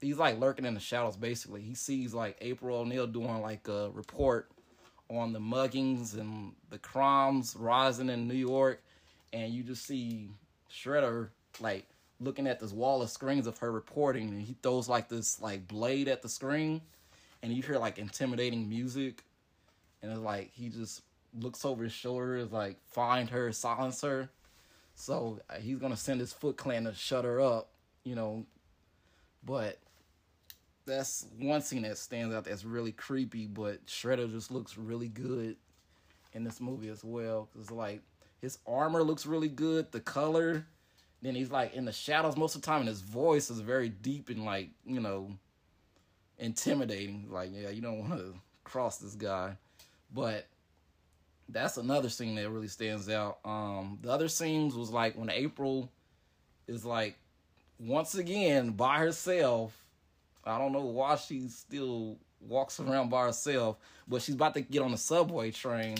he's 0.00 0.18
like 0.18 0.38
lurking 0.38 0.64
in 0.64 0.74
the 0.74 0.80
shadows 0.80 1.16
basically. 1.16 1.62
He 1.62 1.74
sees 1.74 2.14
like 2.14 2.36
April 2.40 2.78
O'Neil 2.78 3.06
doing 3.06 3.40
like 3.40 3.68
a 3.68 3.90
report 3.90 4.50
on 5.10 5.32
the 5.32 5.38
muggings 5.38 6.18
and 6.18 6.52
the 6.70 6.78
crimes 6.78 7.56
rising 7.58 8.10
in 8.10 8.28
New 8.28 8.34
York, 8.34 8.82
and 9.32 9.52
you 9.52 9.62
just 9.62 9.86
see 9.86 10.28
Shredder 10.70 11.28
like 11.60 11.86
looking 12.20 12.46
at 12.46 12.60
this 12.60 12.72
wall 12.72 13.02
of 13.02 13.10
screens 13.10 13.46
of 13.46 13.58
her 13.58 13.72
reporting, 13.72 14.28
and 14.28 14.42
he 14.42 14.56
throws 14.62 14.88
like 14.88 15.08
this 15.08 15.40
like 15.40 15.66
blade 15.66 16.08
at 16.08 16.22
the 16.22 16.28
screen, 16.28 16.80
and 17.42 17.52
you 17.52 17.62
hear 17.62 17.78
like 17.78 17.98
intimidating 17.98 18.68
music, 18.68 19.22
and 20.02 20.12
it's 20.12 20.20
like 20.20 20.50
he 20.52 20.68
just 20.68 21.02
looks 21.38 21.64
over 21.64 21.84
his 21.84 21.92
shoulder, 21.92 22.44
like 22.44 22.76
find 22.86 23.30
her, 23.30 23.52
silence 23.52 24.02
her. 24.02 24.28
So 24.94 25.40
uh, 25.48 25.54
he's 25.54 25.78
gonna 25.78 25.96
send 25.96 26.20
his 26.20 26.32
Foot 26.32 26.56
Clan 26.56 26.84
to 26.84 26.94
shut 26.94 27.24
her 27.24 27.40
up, 27.40 27.68
you 28.04 28.14
know. 28.14 28.44
But 29.44 29.78
that's 30.88 31.26
one 31.38 31.62
scene 31.62 31.82
that 31.82 31.98
stands 31.98 32.34
out 32.34 32.44
that's 32.44 32.64
really 32.64 32.92
creepy, 32.92 33.46
but 33.46 33.86
Shredder 33.86 34.30
just 34.30 34.50
looks 34.50 34.76
really 34.76 35.08
good 35.08 35.56
in 36.32 36.44
this 36.44 36.60
movie 36.60 36.88
as 36.88 37.04
well. 37.04 37.48
Cause 37.54 37.70
like 37.70 38.00
his 38.40 38.58
armor 38.66 39.02
looks 39.02 39.26
really 39.26 39.48
good, 39.48 39.92
the 39.92 40.00
color. 40.00 40.66
Then 41.22 41.34
he's 41.34 41.50
like 41.50 41.74
in 41.74 41.84
the 41.84 41.92
shadows 41.92 42.36
most 42.36 42.54
of 42.54 42.62
the 42.62 42.66
time, 42.66 42.80
and 42.80 42.88
his 42.88 43.00
voice 43.00 43.50
is 43.50 43.60
very 43.60 43.88
deep 43.88 44.30
and 44.30 44.44
like 44.44 44.70
you 44.84 45.00
know 45.00 45.30
intimidating. 46.38 47.26
Like 47.30 47.50
yeah, 47.52 47.70
you 47.70 47.82
don't 47.82 47.98
want 47.98 48.12
to 48.12 48.34
cross 48.64 48.98
this 48.98 49.14
guy, 49.14 49.56
but 50.12 50.46
that's 51.48 51.76
another 51.76 52.08
scene 52.08 52.34
that 52.36 52.50
really 52.50 52.68
stands 52.68 53.08
out. 53.08 53.38
Um, 53.44 53.98
the 54.02 54.10
other 54.10 54.28
scenes 54.28 54.74
was 54.74 54.90
like 54.90 55.16
when 55.16 55.30
April 55.30 55.90
is 56.66 56.84
like 56.84 57.16
once 57.78 58.14
again 58.14 58.70
by 58.70 58.98
herself 58.98 59.87
I 60.48 60.58
don't 60.58 60.72
know 60.72 60.84
why 60.84 61.16
she 61.16 61.48
still 61.48 62.16
walks 62.40 62.80
around 62.80 63.10
by 63.10 63.26
herself, 63.26 63.76
but 64.06 64.22
she's 64.22 64.34
about 64.34 64.54
to 64.54 64.60
get 64.60 64.82
on 64.82 64.92
the 64.92 64.98
subway 64.98 65.50
train, 65.50 65.98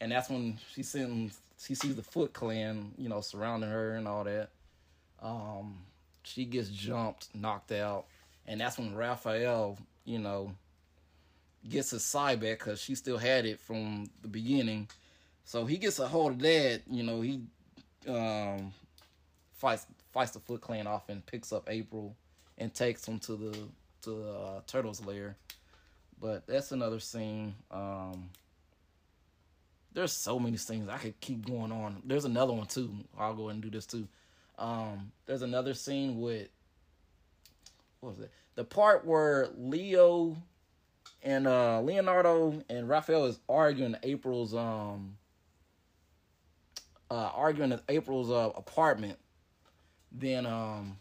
and 0.00 0.12
that's 0.12 0.30
when 0.30 0.58
she 0.74 0.82
sends 0.82 1.38
she 1.60 1.74
sees 1.74 1.96
the 1.96 2.02
Foot 2.02 2.32
Clan, 2.32 2.92
you 2.96 3.08
know, 3.08 3.20
surrounding 3.20 3.70
her 3.70 3.94
and 3.96 4.06
all 4.06 4.24
that. 4.24 4.50
Um, 5.20 5.78
she 6.22 6.44
gets 6.44 6.68
jumped, 6.68 7.34
knocked 7.34 7.72
out, 7.72 8.06
and 8.46 8.60
that's 8.60 8.78
when 8.78 8.94
Raphael, 8.94 9.76
you 10.04 10.20
know, 10.20 10.52
gets 11.68 11.90
his 11.90 12.04
side 12.04 12.40
back 12.40 12.58
because 12.58 12.80
she 12.80 12.94
still 12.94 13.18
had 13.18 13.44
it 13.44 13.58
from 13.58 14.08
the 14.22 14.28
beginning. 14.28 14.88
So 15.44 15.64
he 15.64 15.78
gets 15.78 15.98
a 15.98 16.06
hold 16.06 16.32
of 16.32 16.38
that, 16.40 16.82
you 16.88 17.02
know, 17.02 17.20
he 17.20 17.40
um, 18.06 18.72
fights 19.54 19.86
fights 20.12 20.32
the 20.32 20.40
Foot 20.40 20.60
Clan 20.60 20.86
off 20.86 21.08
and 21.08 21.24
picks 21.26 21.52
up 21.52 21.68
April 21.68 22.14
and 22.58 22.74
takes 22.74 23.06
them 23.06 23.18
to 23.20 23.36
the 23.36 23.58
to 24.02 24.10
the 24.10 24.30
uh, 24.30 24.60
turtles 24.66 25.04
lair. 25.04 25.36
But 26.20 26.46
that's 26.46 26.72
another 26.72 27.00
scene. 27.00 27.54
Um, 27.70 28.30
there's 29.92 30.12
so 30.12 30.38
many 30.38 30.56
scenes 30.56 30.88
I 30.88 30.98
could 30.98 31.18
keep 31.20 31.46
going 31.46 31.72
on. 31.72 32.02
There's 32.04 32.24
another 32.24 32.52
one 32.52 32.66
too. 32.66 32.90
I'll 33.18 33.34
go 33.34 33.48
and 33.48 33.62
do 33.62 33.70
this 33.70 33.86
too. 33.86 34.06
Um, 34.58 35.12
there's 35.26 35.42
another 35.42 35.74
scene 35.74 36.20
with 36.20 36.48
what 38.00 38.10
was 38.10 38.20
it? 38.20 38.30
The 38.56 38.64
part 38.64 39.04
where 39.04 39.48
Leo 39.56 40.36
and 41.22 41.46
uh, 41.46 41.80
Leonardo 41.80 42.62
and 42.68 42.88
Raphael 42.88 43.26
is 43.26 43.38
arguing 43.48 43.96
April's 44.02 44.54
um 44.54 45.16
uh 47.10 47.30
arguing 47.34 47.72
at 47.72 47.82
April's 47.88 48.30
uh, 48.30 48.50
apartment. 48.56 49.18
Then 50.12 50.46
um 50.46 50.98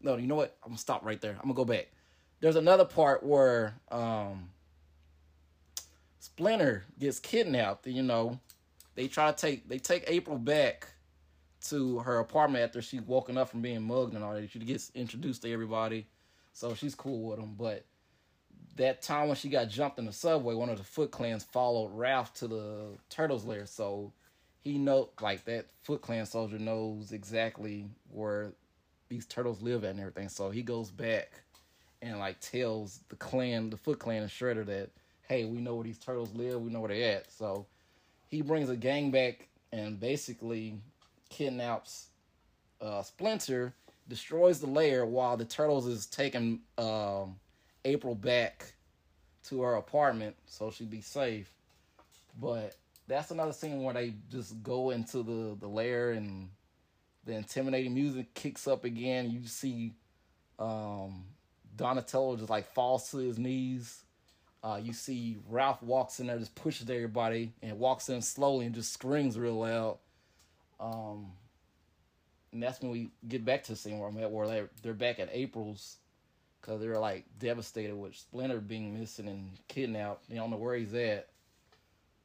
no, 0.00 0.16
you 0.16 0.26
know 0.26 0.36
what? 0.36 0.56
I'm 0.62 0.70
gonna 0.70 0.78
stop 0.78 1.04
right 1.04 1.20
there. 1.20 1.32
I'm 1.32 1.42
gonna 1.42 1.54
go 1.54 1.64
back. 1.64 1.88
there's 2.40 2.56
another 2.56 2.84
part 2.84 3.22
where 3.22 3.74
um, 3.90 4.50
Splinter 6.18 6.84
gets 6.98 7.18
kidnapped. 7.18 7.86
You 7.86 8.02
know, 8.02 8.38
they 8.94 9.08
try 9.08 9.30
to 9.30 9.36
take 9.36 9.68
they 9.68 9.78
take 9.78 10.04
April 10.06 10.38
back 10.38 10.88
to 11.68 11.98
her 12.00 12.18
apartment 12.18 12.64
after 12.64 12.82
she's 12.82 13.02
woken 13.02 13.38
up 13.38 13.48
from 13.48 13.62
being 13.62 13.82
mugged 13.82 14.14
and 14.14 14.22
all 14.22 14.34
that. 14.34 14.50
She 14.50 14.58
gets 14.60 14.90
introduced 14.94 15.42
to 15.42 15.52
everybody, 15.52 16.06
so 16.52 16.74
she's 16.74 16.94
cool 16.94 17.30
with 17.30 17.38
them. 17.38 17.54
But 17.58 17.84
that 18.76 19.02
time 19.02 19.28
when 19.28 19.36
she 19.36 19.48
got 19.48 19.68
jumped 19.68 19.98
in 19.98 20.06
the 20.06 20.12
subway, 20.12 20.54
one 20.54 20.68
of 20.68 20.78
the 20.78 20.84
Foot 20.84 21.10
Clans 21.10 21.44
followed 21.44 21.88
Ralph 21.88 22.34
to 22.34 22.48
the 22.48 22.98
Turtles' 23.08 23.44
lair. 23.44 23.66
So 23.66 24.12
he 24.62 24.78
know 24.78 25.10
like 25.20 25.44
that 25.44 25.66
Foot 25.82 26.02
Clan 26.02 26.26
soldier 26.26 26.58
knows 26.58 27.12
exactly 27.12 27.86
where 28.10 28.52
these 29.08 29.26
turtles 29.26 29.62
live 29.62 29.84
at 29.84 29.90
and 29.90 30.00
everything. 30.00 30.28
So 30.28 30.50
he 30.50 30.62
goes 30.62 30.90
back 30.90 31.30
and 32.02 32.18
like 32.18 32.40
tells 32.40 33.00
the 33.08 33.16
clan, 33.16 33.70
the 33.70 33.76
Foot 33.76 33.98
Clan 33.98 34.22
and 34.22 34.30
Shredder 34.30 34.66
that, 34.66 34.90
hey, 35.28 35.44
we 35.44 35.58
know 35.58 35.74
where 35.74 35.84
these 35.84 35.98
turtles 35.98 36.34
live, 36.34 36.60
we 36.60 36.70
know 36.70 36.80
where 36.80 36.88
they're 36.88 37.16
at. 37.16 37.32
So 37.32 37.66
he 38.28 38.42
brings 38.42 38.68
a 38.70 38.76
gang 38.76 39.10
back 39.10 39.48
and 39.72 39.98
basically 39.98 40.78
kidnaps 41.28 42.08
uh, 42.80 43.02
Splinter, 43.02 43.74
destroys 44.08 44.60
the 44.60 44.66
lair 44.66 45.06
while 45.06 45.36
the 45.36 45.44
turtles 45.44 45.86
is 45.86 46.06
taking 46.06 46.60
um, 46.78 47.36
April 47.84 48.14
back 48.14 48.72
to 49.48 49.62
her 49.62 49.74
apartment 49.74 50.34
so 50.46 50.70
she'd 50.70 50.90
be 50.90 51.00
safe. 51.00 51.50
But 52.40 52.76
that's 53.08 53.30
another 53.30 53.52
scene 53.52 53.82
where 53.82 53.94
they 53.94 54.14
just 54.30 54.62
go 54.62 54.90
into 54.90 55.22
the 55.22 55.56
the 55.58 55.68
lair 55.68 56.10
and 56.10 56.48
the 57.26 57.34
intimidating 57.34 57.92
music 57.92 58.32
kicks 58.34 58.66
up 58.66 58.84
again. 58.84 59.30
You 59.30 59.46
see 59.46 59.92
um, 60.58 61.24
Donatello 61.76 62.36
just 62.36 62.48
like 62.48 62.72
falls 62.72 63.10
to 63.10 63.18
his 63.18 63.38
knees. 63.38 64.04
Uh, 64.62 64.80
you 64.82 64.92
see 64.92 65.36
Ralph 65.48 65.82
walks 65.82 66.18
in 66.18 66.28
there, 66.28 66.38
just 66.38 66.54
pushes 66.54 66.88
everybody, 66.88 67.52
and 67.62 67.78
walks 67.78 68.08
in 68.08 68.22
slowly 68.22 68.66
and 68.66 68.74
just 68.74 68.92
screams 68.92 69.38
real 69.38 69.58
loud. 69.58 69.98
Um, 70.80 71.32
and 72.52 72.62
that's 72.62 72.80
when 72.80 72.90
we 72.90 73.10
get 73.28 73.44
back 73.44 73.64
to 73.64 73.72
the 73.72 73.76
scene 73.76 73.98
where 73.98 74.08
I'm 74.08 74.18
at, 74.18 74.30
where 74.30 74.46
they're, 74.46 74.70
they're 74.82 74.94
back 74.94 75.18
at 75.18 75.28
April's 75.32 75.98
because 76.60 76.80
they're 76.80 76.98
like 76.98 77.24
devastated 77.38 77.94
with 77.94 78.16
Splinter 78.16 78.60
being 78.60 78.98
missing 78.98 79.28
and 79.28 79.50
kidnapped. 79.68 80.28
They 80.28 80.36
don't 80.36 80.50
know 80.50 80.56
where 80.56 80.74
he's 80.74 80.94
at. 80.94 81.28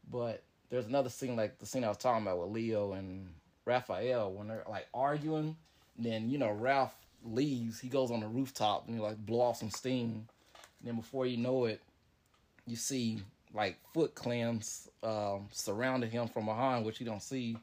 But 0.09 0.43
there's 0.69 0.87
another 0.87 1.09
scene 1.09 1.35
like 1.35 1.59
the 1.59 1.65
scene 1.65 1.83
I 1.83 1.89
was 1.89 1.97
talking 1.97 2.23
about 2.23 2.39
with 2.39 2.49
Leo 2.49 2.93
and 2.93 3.27
Raphael 3.65 4.31
when 4.31 4.47
they're 4.47 4.63
like 4.69 4.87
arguing. 4.93 5.55
then 5.97 6.29
you 6.29 6.37
know 6.37 6.51
Ralph 6.51 6.95
leaves. 7.23 7.79
He 7.79 7.89
goes 7.89 8.11
on 8.11 8.21
the 8.21 8.27
rooftop 8.27 8.87
and 8.87 8.95
he 8.95 9.01
like 9.01 9.17
blow 9.25 9.41
off 9.41 9.57
some 9.57 9.69
steam. 9.69 10.27
And 10.79 10.87
then 10.87 10.95
before 10.95 11.25
you 11.25 11.37
know 11.37 11.65
it, 11.65 11.81
you 12.65 12.75
see 12.75 13.21
like 13.53 13.77
Foot 13.93 14.15
Clans 14.15 14.89
um, 15.03 15.47
surrounding 15.51 16.09
him 16.09 16.27
from 16.27 16.45
behind, 16.45 16.85
which 16.85 16.99
you 16.99 17.05
don't 17.05 17.21
see 17.21 17.57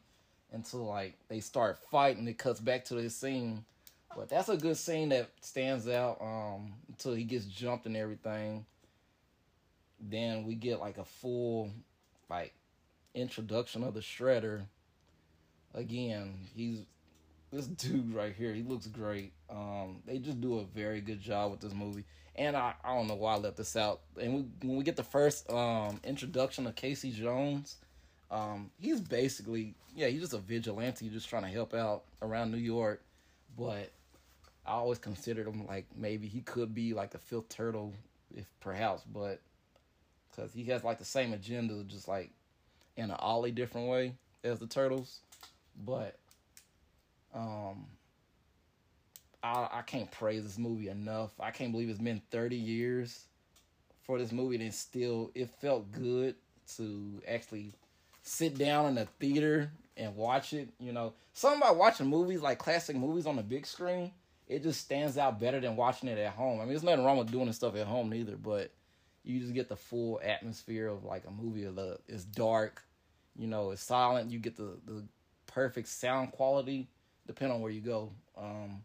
until 0.53 0.87
like 0.87 1.15
they 1.29 1.41
start 1.41 1.79
fighting. 1.91 2.27
It 2.29 2.39
cuts 2.39 2.61
back 2.61 2.85
to 2.87 2.95
this 2.95 3.17
scene. 3.17 3.65
But 4.17 4.29
that's 4.29 4.49
a 4.49 4.57
good 4.57 4.77
scene 4.77 5.11
that 5.11 5.31
stands 5.41 5.87
out 5.87 6.19
um, 6.21 6.73
until 6.89 7.15
he 7.15 7.25
gets 7.25 7.45
jumped 7.45 7.87
and 7.87 7.97
everything. 7.97 8.65
Then 10.01 10.45
we 10.45 10.55
get 10.55 10.81
like 10.81 10.99
a 10.99 11.05
full 11.05 11.71
like 12.31 12.55
introduction 13.15 13.85
of 13.85 13.95
the 13.95 14.01
Shredder. 14.01 14.63
Again, 15.79 16.35
he's 16.55 16.81
this 17.53 17.67
dude 17.67 18.15
right 18.15 18.35
here. 18.37 18.53
He 18.53 18.63
looks 18.63 18.87
great. 18.87 19.33
Um, 19.49 20.03
they 20.07 20.19
just 20.19 20.41
do 20.41 20.59
a 20.59 20.65
very 20.65 21.01
good 21.01 21.21
job 21.21 21.53
with 21.53 21.61
this 21.61 21.73
movie. 21.73 22.05
And 22.37 22.57
I, 22.57 22.75
I 22.85 22.95
don't 22.95 23.09
know 23.09 23.15
why 23.15 23.35
I 23.35 23.39
left 23.39 23.57
this 23.57 23.77
out. 23.77 24.01
And 24.21 24.35
we, 24.35 24.45
when 24.69 24.77
we 24.77 24.85
get 24.85 24.97
the 24.97 25.03
first 25.03 25.51
um, 25.51 26.01
introduction 26.05 26.67
of 26.67 26.75
Casey 26.75 27.11
Jones, 27.11 27.77
um, 28.31 28.71
he's 28.79 29.01
basically 29.01 29.75
yeah, 29.99 30.07
he's 30.07 30.21
just 30.21 30.33
a 30.33 30.39
vigilante, 30.39 31.09
just 31.09 31.29
trying 31.29 31.43
to 31.43 31.49
help 31.49 31.75
out 31.75 32.05
around 32.23 32.53
New 32.53 32.59
York. 32.59 33.03
But 33.57 33.91
I 34.65 34.73
always 34.73 34.99
considered 34.99 35.49
him 35.49 35.67
like 35.67 35.87
maybe 35.97 36.29
he 36.29 36.41
could 36.43 36.73
be 36.75 36.95
like 36.95 37.11
the 37.11 37.19
fifth 37.19 37.49
turtle, 37.49 37.93
if 38.35 38.47
perhaps, 38.61 39.03
but 39.03 39.41
because 40.31 40.53
he 40.53 40.65
has 40.67 40.85
like 40.85 40.99
the 40.99 41.05
same 41.05 41.33
agenda, 41.33 41.83
just 41.85 42.07
like 42.07 42.31
in 42.97 43.11
an 43.11 43.17
ollie 43.19 43.51
different 43.51 43.89
way 43.89 44.15
as 44.45 44.61
the 44.61 44.67
turtles. 44.67 45.21
But 45.85 46.19
um, 47.35 47.87
I 49.43 49.69
I 49.73 49.83
can't 49.87 50.11
praise 50.11 50.45
this 50.45 50.59
movie 50.59 50.89
enough. 50.89 51.33
I 51.41 51.51
can't 51.51 51.73
believe 51.73 51.89
it's 51.89 51.99
been 51.99 52.23
thirty 52.31 52.57
years 52.57 53.27
for 54.03 54.19
this 54.19 54.33
movie, 54.33 54.57
and 54.57 54.75
still 54.75 55.31
it 55.35 55.51
felt 55.61 55.91
good 55.93 56.35
to 56.77 57.23
actually 57.27 57.73
sit 58.23 58.59
down 58.59 58.87
in 58.87 58.99
a 58.99 59.07
theater 59.21 59.71
and 59.97 60.17
watch 60.17 60.53
it. 60.53 60.69
You 60.81 60.93
know, 60.93 61.15
something 61.33 61.61
about 61.61 61.77
watching 61.77 62.07
movies 62.07 62.43
like 62.43 62.59
classic 62.59 62.97
movies 62.97 63.27
on 63.27 63.37
the 63.37 63.43
big 63.43 63.67
screen 63.67 64.13
it 64.49 64.63
just 64.63 64.81
stands 64.81 65.19
out 65.19 65.39
better 65.39 65.61
than 65.61 65.77
watching 65.77 66.09
it 66.09 66.19
at 66.19 66.33
home. 66.33 66.59
I 66.59 66.63
mean, 66.63 66.71
there's 66.71 66.83
nothing 66.83 67.05
wrong 67.05 67.19
with 67.19 67.31
doing 67.31 67.47
this 67.47 67.57
stuff 67.57 67.77
at 67.77 67.87
home 67.87 68.09
neither, 68.09 68.37
but 68.37 68.73
you 69.23 69.41
just 69.41 69.53
get 69.53 69.69
the 69.69 69.77
full 69.77 70.21
atmosphere 70.25 70.89
of 70.89 71.05
like 71.05 71.25
a 71.27 71.31
movie. 71.31 71.65
Of 71.65 71.77
the 71.77 71.99
it's 72.09 72.25
dark, 72.25 72.83
you 73.37 73.47
know, 73.47 73.71
it's 73.71 73.83
silent. 73.83 74.31
You 74.31 74.39
get 74.39 74.57
the 74.57 74.79
the 74.87 75.05
perfect 75.49 75.89
sound 75.89 76.31
quality 76.31 76.87
depending 77.27 77.57
on 77.57 77.61
where 77.61 77.73
you 77.73 77.81
go. 77.81 78.13
Um, 78.37 78.83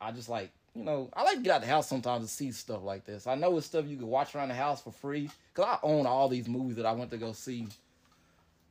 I 0.00 0.12
just 0.12 0.28
like 0.28 0.50
you 0.74 0.84
know 0.84 1.10
I 1.14 1.22
like 1.22 1.36
to 1.36 1.42
get 1.42 1.54
out 1.54 1.60
the 1.62 1.66
house 1.66 1.88
sometimes 1.88 2.26
to 2.26 2.30
see 2.30 2.52
stuff 2.52 2.82
like 2.82 3.06
this. 3.06 3.26
I 3.26 3.34
know 3.34 3.56
it's 3.56 3.66
stuff 3.66 3.86
you 3.86 3.96
can 3.96 4.06
watch 4.06 4.34
around 4.34 4.48
the 4.48 4.54
house 4.54 4.82
for 4.82 4.92
free 4.92 5.30
because 5.54 5.68
I 5.68 5.78
own 5.82 6.06
all 6.06 6.28
these 6.28 6.48
movies 6.48 6.76
that 6.76 6.86
I 6.86 6.92
went 6.92 7.10
to 7.10 7.16
go 7.16 7.32
see 7.32 7.66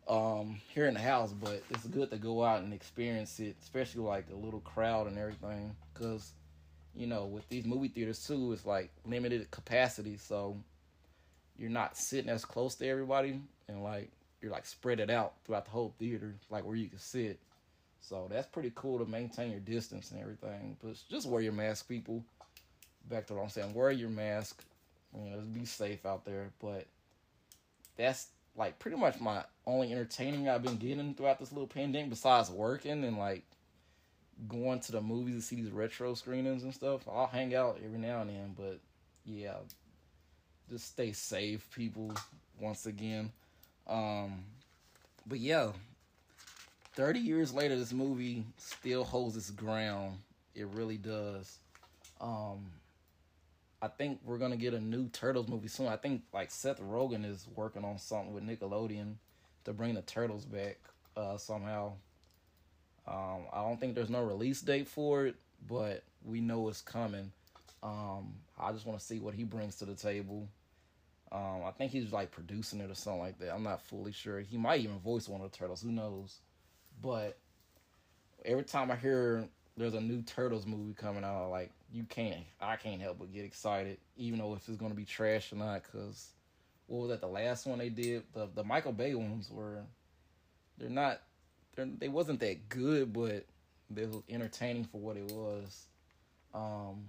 um, 0.07 0.59
here 0.73 0.87
in 0.87 0.95
the 0.95 0.99
house, 0.99 1.31
but 1.31 1.61
it's 1.69 1.85
good 1.85 2.09
to 2.09 2.17
go 2.17 2.43
out 2.43 2.63
and 2.63 2.73
experience 2.73 3.39
it, 3.39 3.55
especially 3.61 4.01
like 4.01 4.25
a 4.31 4.35
little 4.35 4.61
crowd 4.61 5.07
and 5.07 5.17
everything. 5.17 5.75
Cause 5.93 6.33
you 6.95 7.05
know, 7.05 7.25
with 7.25 7.47
these 7.49 7.65
movie 7.65 7.87
theaters 7.87 8.25
too, 8.25 8.51
it's 8.51 8.65
like 8.65 8.89
limited 9.05 9.49
capacity, 9.51 10.17
so 10.17 10.57
you're 11.57 11.69
not 11.69 11.95
sitting 11.95 12.29
as 12.29 12.43
close 12.43 12.75
to 12.75 12.87
everybody, 12.87 13.39
and 13.67 13.83
like 13.83 14.09
you're 14.41 14.51
like 14.51 14.65
spread 14.65 14.99
it 14.99 15.09
out 15.09 15.33
throughout 15.45 15.65
the 15.65 15.71
whole 15.71 15.93
theater, 15.99 16.35
like 16.49 16.65
where 16.65 16.75
you 16.75 16.87
can 16.87 16.99
sit. 16.99 17.39
So 18.01 18.27
that's 18.29 18.47
pretty 18.47 18.71
cool 18.75 18.99
to 18.99 19.05
maintain 19.05 19.51
your 19.51 19.59
distance 19.59 20.11
and 20.11 20.21
everything. 20.21 20.77
But 20.81 20.95
just 21.09 21.27
wear 21.27 21.41
your 21.41 21.53
mask, 21.53 21.87
people. 21.87 22.23
Back 23.09 23.27
to 23.27 23.33
what 23.33 23.43
I'm 23.43 23.49
saying, 23.49 23.73
wear 23.73 23.91
your 23.91 24.09
mask. 24.09 24.63
You 25.13 25.31
know, 25.31 25.39
be 25.39 25.65
safe 25.65 26.05
out 26.05 26.25
there. 26.25 26.51
But 26.59 26.87
that's 27.97 28.27
like 28.55 28.79
pretty 28.79 28.97
much 28.97 29.19
my 29.19 29.43
only 29.65 29.91
entertaining 29.91 30.49
I've 30.49 30.63
been 30.63 30.77
getting 30.77 31.13
throughout 31.13 31.39
this 31.39 31.51
little 31.51 31.67
pandemic 31.67 32.09
besides 32.09 32.49
working 32.49 33.03
and 33.03 33.17
like 33.17 33.43
going 34.47 34.79
to 34.79 34.91
the 34.91 35.01
movies 35.01 35.35
to 35.35 35.41
see 35.41 35.55
these 35.57 35.71
retro 35.71 36.13
screenings 36.13 36.63
and 36.63 36.73
stuff. 36.73 37.07
I'll 37.07 37.27
hang 37.27 37.53
out 37.55 37.79
every 37.83 37.99
now 37.99 38.21
and 38.21 38.29
then, 38.29 38.55
but 38.55 38.79
yeah, 39.25 39.55
just 40.69 40.87
stay 40.87 41.11
safe, 41.11 41.67
people. 41.71 42.13
Once 42.59 42.85
again, 42.85 43.31
um, 43.89 44.43
but 45.25 45.39
yeah, 45.39 45.71
thirty 46.93 47.19
years 47.19 47.53
later, 47.53 47.75
this 47.75 47.91
movie 47.91 48.45
still 48.57 49.03
holds 49.03 49.35
its 49.35 49.49
ground. 49.49 50.19
It 50.55 50.67
really 50.67 50.97
does. 50.97 51.57
Um, 52.21 52.65
I 53.81 53.87
think 53.87 54.19
we're 54.23 54.37
gonna 54.37 54.57
get 54.57 54.73
a 54.73 54.79
new 54.79 55.07
Turtles 55.09 55.47
movie 55.47 55.67
soon. 55.67 55.87
I 55.87 55.95
think 55.95 56.23
like 56.33 56.51
Seth 56.51 56.81
Rogen 56.81 57.25
is 57.25 57.47
working 57.55 57.83
on 57.83 57.97
something 57.97 58.33
with 58.33 58.43
Nickelodeon 58.43 59.15
to 59.65 59.73
bring 59.73 59.95
the 59.95 60.01
Turtles 60.01 60.45
back 60.45 60.77
uh, 61.17 61.37
somehow. 61.37 61.93
Um, 63.07 63.45
I 63.51 63.61
don't 63.63 63.79
think 63.79 63.95
there's 63.95 64.09
no 64.09 64.21
release 64.21 64.61
date 64.61 64.87
for 64.87 65.25
it, 65.25 65.35
but 65.67 66.03
we 66.23 66.41
know 66.41 66.67
it's 66.67 66.81
coming. 66.81 67.31
Um, 67.81 68.33
I 68.59 68.71
just 68.71 68.85
want 68.85 68.99
to 68.99 69.05
see 69.05 69.19
what 69.19 69.33
he 69.33 69.43
brings 69.43 69.75
to 69.77 69.85
the 69.85 69.95
table. 69.95 70.47
Um, 71.31 71.61
I 71.65 71.71
think 71.71 71.91
he's 71.91 72.11
like 72.11 72.31
producing 72.31 72.79
it 72.81 72.89
or 72.89 72.95
something 72.95 73.21
like 73.21 73.39
that. 73.39 73.53
I'm 73.53 73.63
not 73.63 73.81
fully 73.81 74.11
sure. 74.11 74.39
He 74.39 74.57
might 74.57 74.81
even 74.81 74.99
voice 74.99 75.27
one 75.27 75.41
of 75.41 75.51
the 75.51 75.57
turtles. 75.57 75.81
Who 75.81 75.91
knows? 75.91 76.39
But 77.01 77.37
every 78.45 78.63
time 78.63 78.91
I 78.91 78.95
hear 78.95 79.47
there's 79.77 79.93
a 79.93 80.01
new 80.01 80.21
Turtles 80.23 80.65
movie 80.65 80.93
coming 80.93 81.23
out, 81.23 81.49
like 81.49 81.71
you 81.91 82.03
can't, 82.03 82.43
I 82.59 82.75
can't 82.75 83.01
help 83.01 83.19
but 83.19 83.31
get 83.31 83.45
excited, 83.45 83.97
even 84.17 84.39
though 84.39 84.53
if 84.55 84.67
it's 84.67 84.77
gonna 84.77 84.95
be 84.95 85.05
trash 85.05 85.53
or 85.53 85.55
not. 85.55 85.83
Cause 85.91 86.31
what 86.87 87.01
was 87.01 87.09
that? 87.09 87.21
The 87.21 87.27
last 87.27 87.65
one 87.65 87.77
they 87.77 87.89
did, 87.89 88.23
the 88.33 88.49
the 88.53 88.63
Michael 88.63 88.91
Bay 88.91 89.13
ones 89.15 89.49
were, 89.51 89.83
they're 90.77 90.89
not, 90.89 91.21
they're, 91.75 91.85
they 91.85 92.09
wasn't 92.09 92.39
that 92.39 92.67
good, 92.69 93.13
but 93.13 93.45
they 93.89 94.05
were 94.05 94.21
entertaining 94.29 94.83
for 94.83 94.99
what 94.99 95.15
it 95.15 95.31
was. 95.31 95.85
Um, 96.53 97.05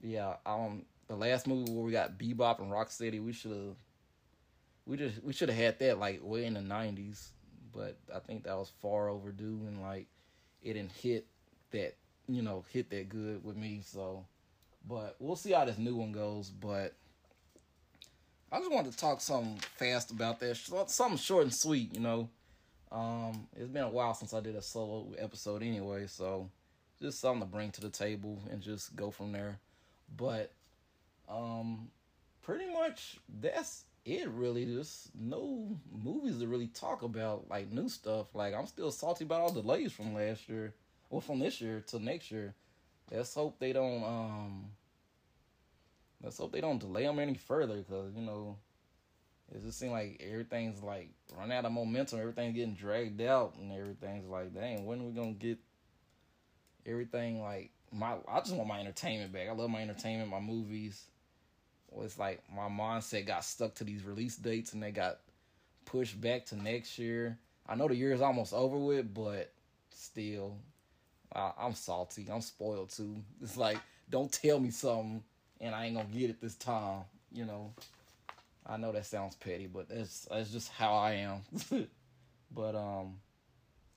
yeah, 0.00 0.34
I 0.44 0.54
um, 0.54 0.84
the 1.08 1.16
last 1.16 1.46
movie 1.46 1.72
where 1.72 1.84
we 1.84 1.92
got 1.92 2.18
Bebop 2.18 2.60
and 2.60 2.70
Rocksteady, 2.70 3.22
we 3.22 3.32
should 3.32 3.50
have, 3.50 3.76
we 4.86 4.96
just 4.96 5.22
we 5.22 5.32
should 5.32 5.48
have 5.48 5.58
had 5.58 5.78
that 5.80 5.98
like 5.98 6.20
way 6.22 6.44
in 6.46 6.54
the 6.54 6.60
'90s, 6.60 7.28
but 7.72 7.98
I 8.14 8.18
think 8.20 8.44
that 8.44 8.56
was 8.56 8.72
far 8.80 9.08
overdue 9.08 9.60
and 9.66 9.82
like 9.82 10.06
it 10.62 10.74
didn't 10.74 10.92
hit 10.92 11.26
that 11.70 11.96
you 12.28 12.42
know 12.42 12.64
hit 12.70 12.90
that 12.90 13.08
good 13.08 13.44
with 13.44 13.56
me. 13.56 13.82
So 13.84 14.24
But 14.86 15.16
we'll 15.18 15.36
see 15.36 15.52
how 15.52 15.64
this 15.64 15.78
new 15.78 15.96
one 15.96 16.12
goes. 16.12 16.50
But 16.50 16.94
I 18.52 18.58
just 18.58 18.70
wanted 18.70 18.92
to 18.92 18.98
talk 18.98 19.20
something 19.20 19.58
fast 19.76 20.10
about 20.10 20.40
that, 20.40 20.56
something 20.86 21.18
short 21.18 21.44
and 21.44 21.54
sweet. 21.54 21.94
You 21.94 22.00
know, 22.00 22.28
um, 22.92 23.46
it's 23.56 23.68
been 23.68 23.84
a 23.84 23.88
while 23.88 24.14
since 24.14 24.32
I 24.32 24.40
did 24.40 24.54
a 24.56 24.62
solo 24.62 25.12
episode 25.18 25.62
anyway, 25.62 26.06
so 26.06 26.50
just 27.00 27.20
something 27.20 27.40
to 27.40 27.52
bring 27.52 27.70
to 27.72 27.80
the 27.80 27.90
table 27.90 28.40
and 28.50 28.62
just 28.62 28.94
go 28.94 29.10
from 29.10 29.32
there. 29.32 29.58
But 30.16 30.52
um, 31.28 31.88
pretty 32.42 32.72
much 32.72 33.18
that's 33.40 33.84
it. 34.04 34.28
Really, 34.28 34.66
just 34.66 35.10
no 35.14 35.78
movies 35.92 36.38
to 36.38 36.46
really 36.46 36.68
talk 36.68 37.02
about, 37.02 37.48
like 37.48 37.72
new 37.72 37.88
stuff. 37.88 38.34
Like 38.34 38.54
I'm 38.54 38.66
still 38.66 38.90
salty 38.90 39.24
about 39.24 39.40
all 39.40 39.52
the 39.52 39.62
delays 39.62 39.92
from 39.92 40.14
last 40.14 40.48
year, 40.48 40.74
or 41.10 41.22
from 41.22 41.38
this 41.38 41.60
year 41.60 41.82
to 41.88 41.98
next 41.98 42.30
year. 42.30 42.54
Let's 43.10 43.34
hope 43.34 43.58
they 43.58 43.72
don't. 43.72 44.02
Um, 44.02 44.64
let's 46.22 46.38
hope 46.38 46.52
they 46.52 46.60
don't 46.60 46.80
delay 46.80 47.04
them 47.04 47.18
any 47.18 47.34
further, 47.34 47.76
because 47.76 48.14
you 48.14 48.22
know 48.22 48.56
it 49.52 49.62
just 49.62 49.78
seems 49.78 49.92
like 49.92 50.22
everything's 50.26 50.82
like 50.82 51.10
run 51.36 51.52
out 51.52 51.64
of 51.64 51.72
momentum. 51.72 52.20
Everything's 52.20 52.54
getting 52.54 52.74
dragged 52.74 53.20
out, 53.20 53.54
and 53.58 53.72
everything's 53.72 54.28
like, 54.28 54.54
dang, 54.54 54.86
when 54.86 55.00
are 55.00 55.04
we 55.04 55.12
gonna 55.12 55.32
get 55.32 55.58
everything 56.86 57.40
like 57.40 57.70
my? 57.92 58.16
I 58.28 58.40
just 58.40 58.54
want 58.54 58.68
my 58.68 58.80
entertainment 58.80 59.32
back. 59.32 59.48
I 59.48 59.52
love 59.52 59.70
my 59.70 59.82
entertainment, 59.82 60.30
my 60.30 60.40
movies. 60.40 61.04
It's 62.02 62.18
like 62.18 62.42
my 62.54 62.68
mindset 62.68 63.26
got 63.26 63.44
stuck 63.44 63.74
to 63.76 63.84
these 63.84 64.04
release 64.04 64.36
dates, 64.36 64.72
and 64.72 64.82
they 64.82 64.90
got 64.90 65.18
pushed 65.84 66.20
back 66.20 66.46
to 66.46 66.56
next 66.56 66.98
year. 66.98 67.38
I 67.68 67.74
know 67.74 67.88
the 67.88 67.94
year 67.94 68.12
is 68.12 68.20
almost 68.20 68.52
over 68.52 68.76
with, 68.76 69.12
but 69.14 69.52
still, 69.90 70.56
I'm 71.32 71.74
salty. 71.74 72.26
I'm 72.30 72.40
spoiled 72.40 72.90
too. 72.90 73.16
It's 73.42 73.56
like, 73.56 73.78
don't 74.10 74.30
tell 74.30 74.58
me 74.58 74.70
something, 74.70 75.22
and 75.60 75.74
I 75.74 75.86
ain't 75.86 75.96
gonna 75.96 76.08
get 76.08 76.30
it 76.30 76.40
this 76.40 76.54
time. 76.54 77.02
You 77.32 77.44
know. 77.46 77.72
I 78.66 78.76
know 78.78 78.92
that 78.92 79.04
sounds 79.04 79.34
petty, 79.36 79.66
but 79.66 79.88
that's 79.88 80.26
that's 80.30 80.50
just 80.50 80.72
how 80.72 80.94
I 80.94 81.12
am. 81.12 81.42
but 82.54 82.74
um, 82.74 83.16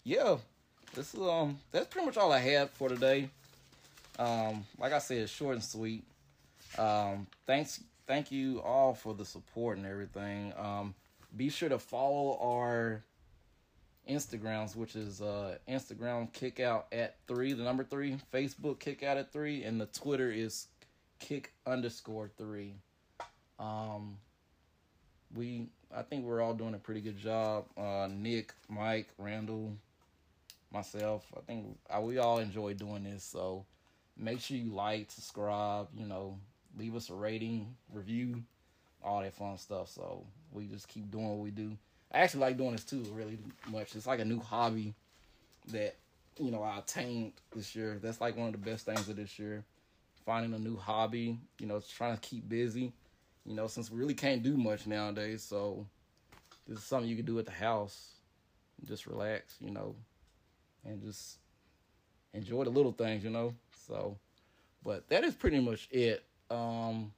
yeah, 0.03 0.38
this 0.93 1.13
is 1.13 1.21
um 1.21 1.57
that's 1.71 1.88
pretty 1.88 2.05
much 2.05 2.17
all 2.17 2.31
I 2.31 2.39
had 2.39 2.69
for 2.71 2.89
today. 2.89 3.29
Um, 4.19 4.65
like 4.77 4.93
I 4.93 4.99
said, 4.99 5.29
short 5.29 5.55
and 5.55 5.63
sweet. 5.63 6.03
Um, 6.77 7.27
thanks, 7.45 7.82
thank 8.06 8.32
you 8.32 8.62
all 8.62 8.93
for 8.93 9.13
the 9.13 9.25
support 9.25 9.77
and 9.77 9.86
everything. 9.86 10.53
Um, 10.58 10.95
be 11.36 11.49
sure 11.49 11.69
to 11.69 11.80
follow 11.80 12.38
our 12.39 13.03
Instagrams, 14.10 14.75
which 14.75 14.95
is 14.95 15.21
uh 15.21 15.58
Instagram 15.67 16.32
kick 16.32 16.60
out 16.60 16.88
at 16.91 17.17
three, 17.27 17.53
the 17.53 17.63
number 17.63 17.84
three, 17.84 18.17
Facebook 18.34 18.80
kick 18.80 19.03
out 19.03 19.17
at 19.17 19.32
three, 19.32 19.63
and 19.63 19.80
the 19.80 19.86
Twitter 19.88 20.32
is 20.32 20.67
kick 21.19 21.53
underscore 21.65 22.30
three. 22.38 22.73
Um, 23.60 24.17
we 25.36 25.67
I 25.95 26.01
think 26.01 26.25
we're 26.25 26.41
all 26.41 26.53
doing 26.53 26.73
a 26.73 26.80
pretty 26.80 27.01
good 27.01 27.17
job. 27.17 27.65
Uh, 27.77 28.08
Nick, 28.12 28.53
Mike, 28.69 29.08
Randall, 29.17 29.73
myself. 30.71 31.25
I 31.36 31.41
think 31.41 31.77
uh, 31.89 32.01
we 32.01 32.17
all 32.17 32.39
enjoy 32.39 32.73
doing 32.73 33.03
this. 33.03 33.23
So 33.23 33.65
make 34.17 34.39
sure 34.39 34.58
you 34.58 34.73
like, 34.73 35.12
subscribe. 35.12 35.88
You 35.97 36.06
know, 36.06 36.38
leave 36.78 36.96
us 36.96 37.10
a 37.10 37.13
rating, 37.13 37.76
review, 37.94 38.44
all 39.04 39.22
that 39.22 39.34
fun 39.34 39.58
stuff. 39.58 39.90
So 39.90 40.26
we 40.52 40.68
just 40.68 40.88
keep 40.88 41.12
doing 41.12 41.30
what 41.30 41.40
we 41.40 41.52
do. 41.52 41.78
I 42.12 42.20
actually 42.20 42.42
like 42.42 42.58
doing 42.58 42.72
this 42.72 42.86
too, 42.86 43.04
really 43.12 43.38
much. 43.70 43.96
It's 43.96 44.08
like 44.08 44.20
a 44.20 44.26
new 44.26 44.40
hobby 44.40 44.94
that 45.70 45.96
you 46.40 46.52
know 46.52 46.63
I 46.63 46.80
attained 46.80 47.34
this 47.56 47.76
year. 47.76 48.00
That's 48.02 48.22
like 48.22 48.38
one 48.38 48.48
of 48.48 48.54
the 48.54 48.70
best 48.70 48.86
things 48.86 49.10
of 49.10 49.16
this 49.16 49.38
year. 49.38 49.63
Finding 50.26 50.54
a 50.54 50.60
new 50.60 50.78
hobby, 50.78 51.40
you 51.60 51.68
know, 51.68 51.82
trying 51.96 52.13
to 52.13 52.20
keep 52.20 52.48
busy 52.50 52.94
you 53.48 53.56
know, 53.56 53.68
since 53.68 53.90
we 53.90 53.98
really 53.98 54.13
can't 54.13 54.44
do 54.44 54.58
much 54.58 54.86
nowadays, 54.86 55.42
so 55.42 55.88
this 56.68 56.80
is 56.80 56.84
something 56.84 57.10
you 57.10 57.16
can 57.16 57.26
do 57.26 57.40
at 57.40 57.46
the 57.46 57.52
house. 57.52 58.16
Just 58.84 59.08
relax, 59.08 59.56
you 59.62 59.72
know, 59.72 59.96
and 60.86 61.02
just 61.02 61.38
enjoy 62.34 62.66
the 62.66 62.70
little 62.70 62.92
things, 62.92 63.24
you 63.24 63.30
know. 63.30 63.56
So, 63.88 64.18
but 64.84 65.08
that 65.10 65.24
is 65.24 65.34
pretty 65.34 65.62
much 65.62 65.88
it. 65.92 66.26
Um, 66.49 67.12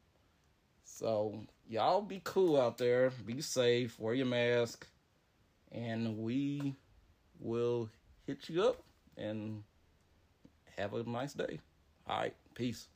so 0.83 1.45
y'all 1.67 2.01
be 2.01 2.21
cool 2.23 2.59
out 2.59 2.77
there, 2.77 3.11
be 3.25 3.41
safe, 3.41 3.99
wear 3.99 4.13
your 4.13 4.25
mask, 4.25 4.87
and 5.71 6.17
we 6.17 6.75
will 7.39 7.89
hit 8.25 8.49
you 8.49 8.63
up 8.63 8.83
and 9.17 9.63
have 10.77 10.93
a 10.93 11.03
nice 11.03 11.33
day. 11.33 11.59
All 12.07 12.19
right, 12.19 12.35
peace. 12.55 12.87